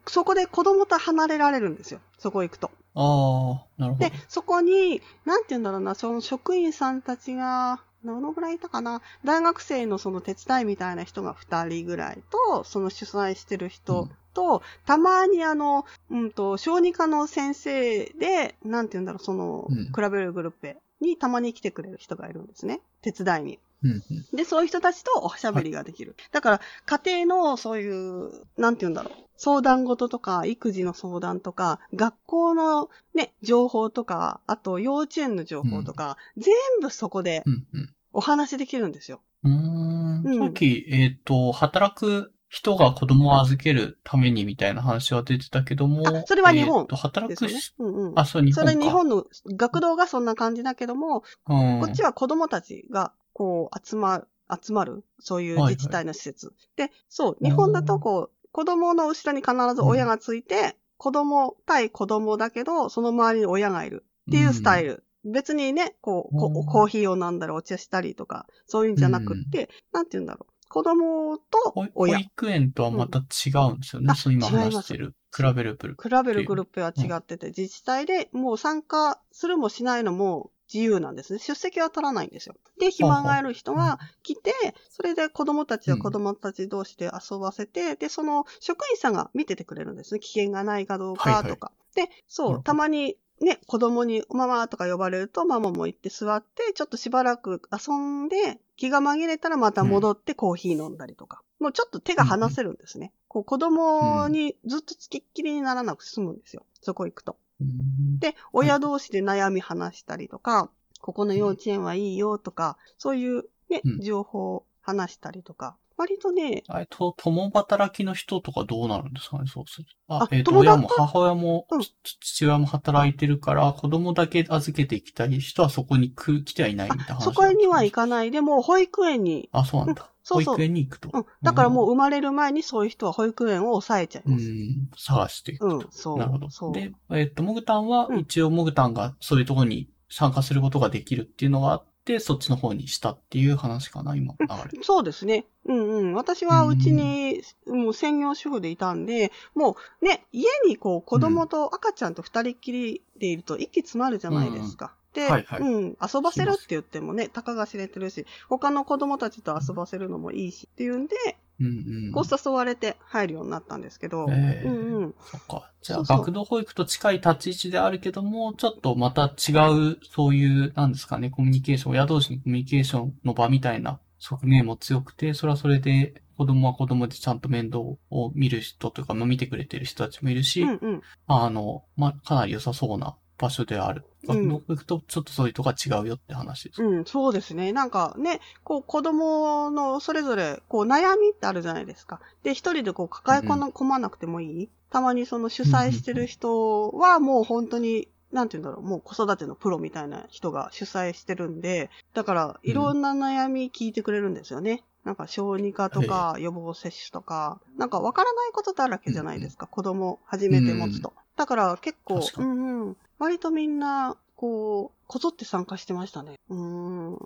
[0.07, 1.99] そこで子供と離れられるんですよ。
[2.17, 2.72] そこ行くと。
[2.95, 22.82] ああ、なるほどで。、そこに、なんて言うんだろうな、その職員さんたちが、どのぐらいいたかな大学生のその手伝いみたいな人が2人ぐらいと、その主催してる人と、たまにあの、うんと、小児科の先生で、なんて言うんだろう、その、うん比べるグループにたまに来てくれる人がいるんですね。
[23.02, 23.60] 手伝いに。
[23.84, 24.02] うんうん
[24.38, 26.16] で、そういう人たちとおしゃべりができる。
[26.32, 29.14] だから、家庭のそういう、なんて言うんだろう。
[29.38, 39.22] 相談事とか、育児の相談とか、学校のね、情報とか、あと幼稚園の情報とか、全部そこでうんうんお話できるんですよ。
[39.43, 47.74] うーんうんさっき、えっ、と、働く人が子供を預けるためにみたいな話は出てたけども、あそれは日本えーと働ですよねくし、。
[47.80, 48.20] うんうん。
[48.20, 48.74] あ、そう、日そ本か。
[48.78, 49.26] れ日本の
[49.56, 54.28] 学童がそんな感じだけども、うん、こっちは子供たちが、こう、集まる、
[54.62, 56.54] 集まる、そういう自治体の施設。
[56.76, 65.06] で、そう、日本だとこう、子供の後ろに必ず親がついて、子供対子供だけど、その周りに親がいるっていうスタイル。
[65.24, 70.51] 別にね、こう、コーヒーを飲んだりお茶したりとか、そういうんじゃなくって、なんて言うんだろう。
[70.72, 72.19] 子供と保保親。
[72.19, 74.05] 育園とはまた違うんですよね。
[74.05, 75.15] うんあそう今話してる。
[75.36, 75.97] 比べるプル。
[76.01, 81.39] 比べるグループは違ってて、自治体でもう参加するもしないのも自由なんですね。
[81.39, 82.55] 出席は取らないんですよ。
[82.80, 84.53] で、暇がある人が来て、
[84.89, 90.22] それで子供たちは子供たち同士で遊ばせて、で、その職員さんが見ててくれるんですね。
[90.22, 91.74] 危険がないかどうかとか。
[91.95, 101.41] で、そう、なるほどたまにね、子供にママとか呼ばれると、ママも行って座って、ちょっとしばらく遊んで、気が紛れたらまた戻ってコーヒー飲んだりとか。
[101.59, 103.13] もうちょっと手が離せるんですね。
[103.27, 106.65] こう子供にずっとつきっきりにならなく済むんですよ。
[106.81, 107.37] そこ行くと。
[107.59, 110.69] うんで、親同士で悩み話したりとか、
[110.99, 115.77] ここの幼稚園はいいよとか、そういうねうん、情報を話したりとか。
[116.02, 119.91] 割とね、あれと、共働きの人とかどうなるんですかね、そうすると。
[120.08, 130.10] ああ、えっ、と、共働親も母親も、うんつ父親も働いてるから、子供だけ預けていきたい人はそこに来来てはいないみたいな話そこには行かかないで、もう保育園に、あ、そうなんだ。
[130.24, 131.10] そうそう保育園に行くと。
[131.14, 131.26] うん。
[131.41, 134.45] だからもう生まれる前にそういう人は保育園を抑えちゃいます。
[134.45, 135.78] うん、探していくと。
[135.78, 136.18] うん、そう。
[136.18, 136.49] なるほど。
[136.49, 136.74] そう。
[136.74, 144.84] で、えっ、と、モグタンはうん一応モグタンがそういうところに参加することができるっていうのがあって、そっちの方にしたっていう話かな、今の流れ。
[144.84, 145.45] そうですね。
[145.66, 146.14] うんうん。
[146.14, 154.93] 私はうちに、もう専業主婦でいたんで、もうね、家にこう子供と赤ちゃんと二人っきりでいると息詰まるじゃないですか。
[155.14, 161.16] で、はいはいうん、遊ばせるって言ってもね、たかが知れてるし、他の子供たちと遊ばせるのもいいしっていうんで、
[161.62, 162.12] うんうん。
[162.12, 165.16] こう誘われて入るようになったんですけど、ええうんうん。
[165.24, 165.72] そっか。
[165.82, 169.53] じゃあ、学童保育と近い立ち位置であるけども、ちょっとまた違
[169.93, 177.99] う、そういう、なんですかね、コミュニケーション、親同士のコミュニケーションの場みたいな側面も強くて、それはそれで、子供は子供でちゃんと面倒を
[178.34, 181.01] 見る人というか、まあ、見てくれてる人たちもいるし、うんうん。
[181.28, 184.05] あの、まあ、かなり良さそうな場所である。
[184.27, 186.83] うんとちょっとそういうとこが違うよって話です。
[186.83, 187.73] うん、そうですね。
[187.73, 192.19] なんかね、こう子供のそれぞれこう悩みってあるじゃないですか。
[192.43, 204.83] で、一人でこう抱え込まなくてもいい、たまにその主催してる人はもう本当に、なんて言うんだろう、もう子育てのプロみたいな人が主催してるんで、だからいろんな悩み聞いてくれるんですよね。
[205.04, 209.68] なんか小児科とか予防接種とか、なんかわからないことだらけじゃないですか。
[209.68, 211.14] 子供初めて持つと。
[211.36, 212.97] だから結構うんうん。
[213.18, 216.39] 割とみんな、こう、こぞって参加してましたね。
[216.49, 217.14] うん。
[217.16, 217.20] うん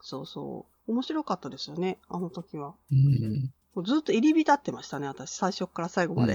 [0.00, 0.92] そうそう。
[0.92, 2.74] 面白かったですよね、あの時は。
[3.84, 5.32] ずっと入り浸ってましたね、私。
[5.32, 6.34] 最初から最後まで。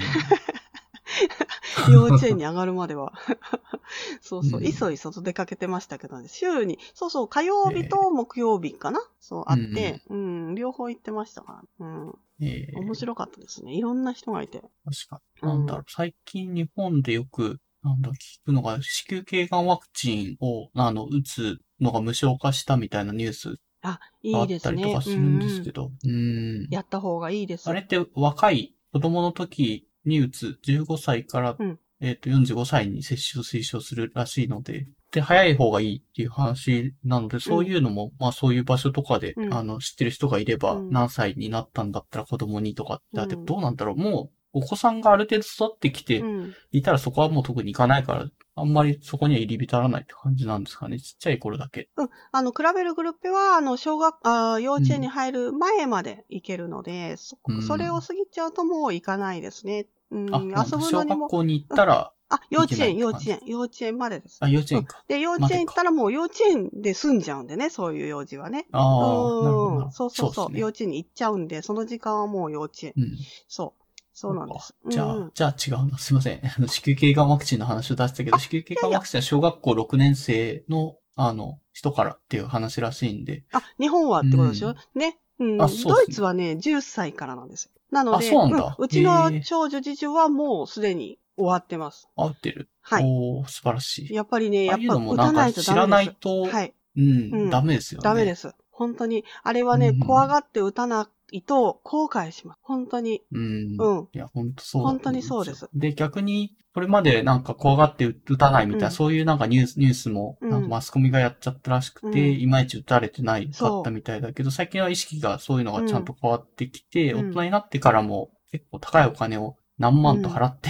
[1.87, 3.13] うん幼稚園に上がるまでは。
[4.21, 6.27] そうそう、うんいそいそと出かけてましたけどね。
[6.27, 11.85] 週に、そうそう、火曜日と木曜日かな、そう、あって、うん、両方行ってましたから。
[11.87, 12.19] うん。
[12.41, 13.73] ええ面白かったですね。
[13.73, 14.59] いろんな人がいて。
[14.59, 14.71] 確
[15.09, 15.47] かに。
[15.47, 25.01] なんだろう、最近日本でよく、なんだ、聞くのが、子宮頸がんワクチンを、あの、打つのが無償化したみたいなニュースあ、いいですねったりとか。
[25.03, 26.67] するんですけど、うん。
[26.69, 27.69] やった方がいいです。
[27.69, 30.59] あれって若い子供の時に打つ。
[30.65, 31.79] 15歳から、うん。
[32.03, 39.53] えっ、と45歳に接種を推奨するらしいので、で、早い方がいいっていう話なので、そういうのも、まあそういう場所とかで、うん。
[39.53, 40.89] あの、知ってる人がいれば、うん。
[40.89, 46.53] 何歳になったんだったら子供にとかって、あでうんどうなんだろう、もう、お子さんがある程度育ってきてうん。
[46.71, 48.25] いたらそこはもう特に行かないから、
[48.55, 50.99] あんまりそこには入り浸らないって感じなんですかね。
[50.99, 51.89] ちっちゃい頃だけ。
[52.31, 59.87] あの、比べるグループは、あの、小学、あー幼稚園に入る前まで行けるので、そうんそれを過ぎちゃうともう行かないですね。
[60.11, 61.27] うん、あ、遊ぶのにも。
[61.27, 64.39] 学校に行ったら、あ、幼稚園、幼稚園、幼稚園までです。
[64.41, 65.03] あ、幼稚園か。
[65.07, 68.65] で、幼稚園行ったらもう幼稚園で済んじゃうんでね、そういう幼児はね。
[68.71, 69.29] ああ。
[69.49, 72.93] うんそうそうそうね幼稚園に行っちゃうんで、その時間はもう幼稚園。
[72.97, 73.17] うん。
[73.47, 73.80] そう。
[74.13, 74.75] そうなんです。
[74.89, 75.97] じゃあ、うんうんじゃあ違うな。
[75.97, 76.41] すいません。
[76.45, 83.43] あの子宮頸がんワクチンの話を出したけど、あ子宮頸がんワクチンは小学校6年生の、あの、人からっていう話らしいんで。
[83.51, 85.19] あ、日本はってことでしょ、ね。
[85.39, 85.61] うん。
[85.61, 87.71] あそうっすねドイツはね、10歳からなんですよ。
[87.91, 92.07] なので、あそうなんだうちへのー長女次女はもうすでに終わってます。
[92.15, 92.69] 合ってる。
[92.81, 93.03] はい。
[93.05, 94.13] おー、素晴らしい。
[94.13, 96.19] やっぱりね、やっぱ打たないと知らないダメです。
[96.19, 96.73] と、はい。
[96.97, 97.03] うん、
[97.33, 98.03] うんダメですよね。。
[98.03, 98.55] ダメですす。
[98.71, 99.23] 本当に。
[99.43, 102.59] あれはね、うん怖がって打たないと後悔します。
[102.61, 103.23] 本当に。
[103.31, 103.77] うん。
[103.79, 104.09] うん。
[104.13, 105.69] いや、本当そう本当にそうです。
[105.73, 120.69] で、逆に、これまでなんか怖がって打たないみたいな、うんそういうなんかニュース、ニュースも、うんなんかマスコミがやっちゃったらしくて、うんいまいち打たれてないかったみたいだけど、最近は意識がそういうのがちゃんと変わってきて、うん大人になってからも結構高いお金を何万と払って。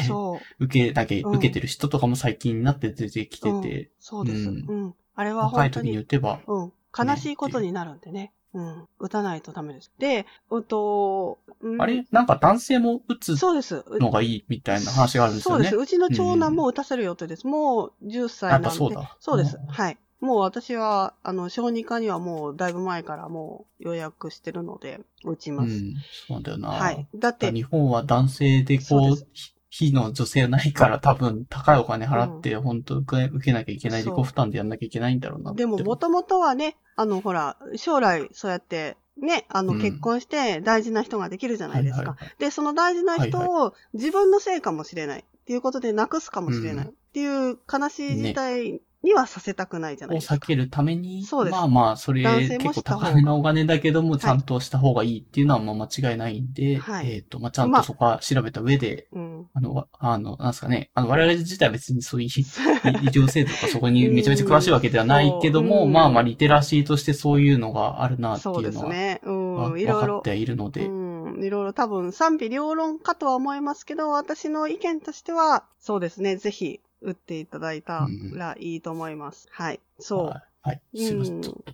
[0.59, 4.49] 受けなきゃ、うん受けてる人とかも最近になって出てきてて、そうです。
[4.49, 4.95] ううんん。
[5.16, 6.74] あれは若い時本当にに打てば、うん。
[6.97, 8.34] 悲しいことになるんでね。
[8.54, 8.88] うん。
[8.99, 9.91] 打たないとダメです。
[9.97, 12.06] で、うんと、うんあれ？
[12.12, 13.84] なんか男性も打つそうです。
[13.88, 15.70] うのがいいみたいな話があるんですよね。
[15.70, 15.95] そうです。
[15.95, 17.47] うちの長男も打たせる予定です。
[17.47, 18.68] もう10歳なんで。
[18.68, 19.68] やっぱそうだそうですうん。
[19.68, 19.97] はい。
[20.20, 25.74] もう私は、あの、小児科にはもうだいぶ前からもう予約してるので、打ちます。
[25.74, 25.95] うん、
[26.28, 26.70] そうだよな。
[26.70, 27.08] はい。
[27.16, 29.16] だって、日本は男性でこう、
[29.72, 39.82] 非の女性ないから多分高いお金払って、本当受け受けなきゃいけない、自己負担でやんなきゃいけないんだろうなってでももともとはね、あの、ほら、将来そうやって、ね、あの、うん。
[39.82, 42.18] 結婚して大事な人ができるじゃないですか。
[42.39, 50.36] で、その大事な人を自分のせいかもしれないっていうことでなくすかもしれないうんっていう悲しい事態にはさせたくないじゃなをいですか。
[50.36, 59.47] 避けるために、そうですまあまあ、それ男性も結構した方が高めなお金だけども、ちゃんとした方がいいっていうのはまあ間違いないんで、はいえっ、と、まあちゃんとそこは調べた上で、うん。
[59.54, 62.43] あの、わあの、なんですかね、あの、我々自体は別にそういう医医
[63.10, 69.22] 療制度とかそこにめちゃめちゃ詳しいわけではないけども、うんまあまあリテラシーとしてそういうのがあるなってそういうのは、ですね。
[69.26, 69.80] わうん。
[69.80, 70.30] い分ろいろかって。
[70.32, 70.91] はいるので、う
[71.39, 71.43] ん。
[71.43, 76.36] いろいろ多分賛否両論かとは思いますけど、私の意見としては、そうですね。
[76.38, 79.47] ぜひ、打っていただいたらいいと思います。
[79.52, 79.80] はい。
[79.99, 80.26] そう。
[80.28, 80.41] はい。
[80.64, 80.82] はい。
[80.95, 81.41] すいませうんん。
[81.41, 81.56] ちょっ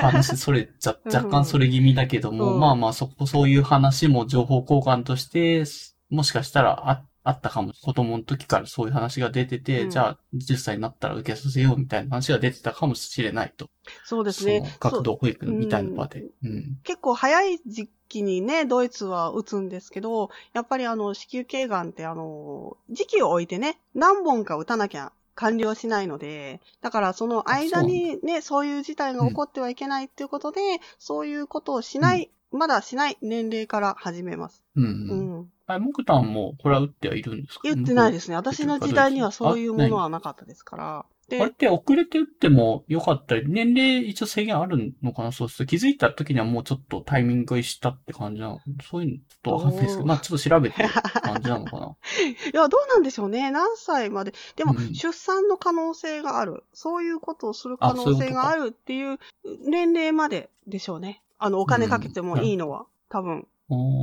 [0.00, 5.64] 話それ、じゃ 若干それ気味だけども、うんまあまあそこ、そういう話も情報交換として、
[6.10, 7.72] もしかしたらああったかも。
[7.72, 13.70] 子供の時からそういう話が出てて、うんじゃあ10歳になったら受けさせようみたいな話が出てたかもしれないと。
[14.04, 14.62] そうですね。
[14.80, 16.24] 学童保育みたいな場で。
[16.42, 16.78] うん。
[16.82, 30.60] 結構早い時期にね、ドイツは打つんですけど、やっぱりあの、子宮頸がんってあの、時期を置いてね、何本か打たなきゃ完了しないので、だからその間にね、そういう事態が起こってはいけないっていうことで、
[30.98, 34.62] そういうことをしない、まだしない年齢から始めます。
[34.76, 34.84] うん。
[34.84, 35.40] ううん。
[35.40, 35.52] ん。
[35.66, 37.60] あれ、モクタンもこれは打ってはいるんですか？
[37.64, 38.36] 言ってないですね。
[38.36, 41.06] 私の時代にはそういうものはなかったですから。
[41.32, 51.96] であれって遅れて打ってもよかったり、年齢一応制限あるのかなそうすると気づいた時にはもうちょっとタイミングがしたって感じなのそういうのちょっとわかんないですけど、まあちょっと調べてる感じなのかな
[52.52, 53.50] いや、どうなんでしょうね。
[53.50, 54.34] 何歳まで。
[54.56, 56.64] でも、うん出産の可能性がある。
[56.72, 59.18] そういうことをする可能性があるっていう
[59.64, 61.22] 年齢まででしょうね。
[61.38, 62.86] あの、お金かけてもいいのは。
[63.08, 63.46] 多分。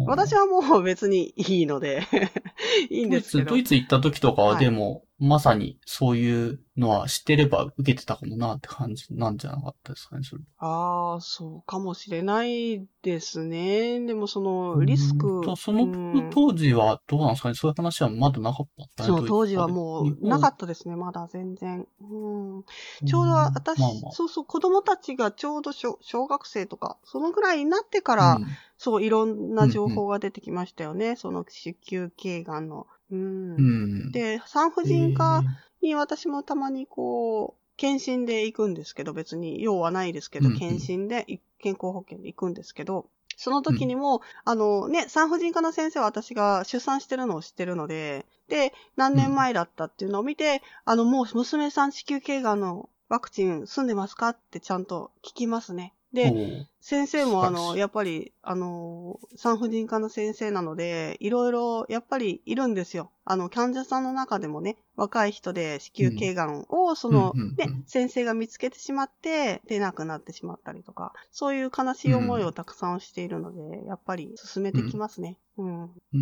[0.07, 2.07] 私ははもう別にいいので、
[2.89, 3.57] いいんドイツ、ですけどド。
[3.57, 10.43] イツ行った時とかははいでも、まさにそういうのは知ってれば受けてたかもなって感じなんじゃなかったですかね、それ。
[10.59, 13.99] ああ、そうかもしれないですね。
[14.05, 15.41] でもその、リスク。
[15.43, 17.55] とそうんの当時はどうなんですかね？
[17.55, 21.85] そういう話はまだなかったその当時はもうなかっったですね、まだ全然。
[22.01, 28.45] うん、たちょうど私、まあまあそうそう、子供たちがちょうど小小学生とか、そのぐらいになってから、うん
[28.77, 31.17] そう、いろんな情報が出てきましたよね。
[31.17, 32.87] その子宮頸がんの。
[33.11, 33.55] うん。
[33.57, 33.61] う
[34.09, 34.11] ん。
[34.11, 55.93] で、産婦人科えーに私もたまにこう、検診で行くんですけど、別に用はないですけど、うんうん検診で、い健康保険で行くんですけど、その時にも、あのね、産婦人科の先生は私が出産してるのを知ってるので、で、何年前だったっていうのを見て、あの、もう娘さん子宮頸がんのワクチン済んでますかってちゃんと聞きますね。
[56.13, 56.37] で、
[56.81, 63.11] 先生もあの、やっぱり、あの、産婦人科の先生なので、いろいろ、やっぱりいるんですよ。
[63.25, 75.37] あの、患者さんの中でもね、若い人で子宮頸がんを、その、ね、先生が見つけてしまって、出なくなってしまったりとか、そういう悲しい思いをたくさんしているので、やっぱり進めてきますね。
[75.57, 75.83] うん。
[75.83, 76.21] うんう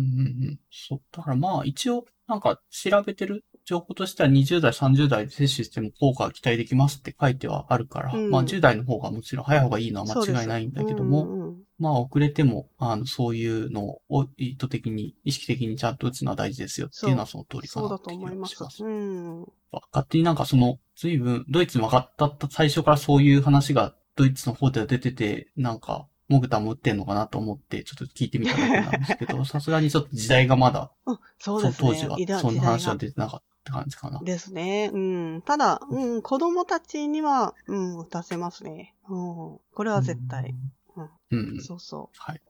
[0.50, 0.58] ん。
[0.70, 1.00] そう。
[1.12, 18.90] だからまあ一応、なんか調べてる情報としては20代、30代で接種しても効果が期待できますって書いてはあるから、うんまあ10代の方がもちろん早い方がいいのは間違いないんだけども、うんうんうんまあ遅れても、あの、そういうのを意図的に、意識的にちゃんと打つのは大事ですよっていうのはその通りかなっていう気と思いますがします。。
[18.90, 19.46] うん。
[19.92, 31.88] 勝手になんかその、随分、ドイツに分かった最初からそういう話がドイツの方では出てて、なんか、モグタも打ってんのかなと思って、ちょっと聞いてみただけなんですけど、 さすがにちょっと時代がまだ、うん、そうそですね。
[31.88, 34.20] の当時は、そんな話は出てなかったって感じかな。
[34.20, 34.90] ですね。
[34.92, 35.42] うん。
[35.42, 38.94] ただ、うん、子供たちには、うん、打たせますね。
[39.08, 39.58] うん。
[39.74, 40.54] これは絶対。
[40.96, 41.10] うん。
[41.30, 41.62] うん。
[41.62, 42.40] そうそはい。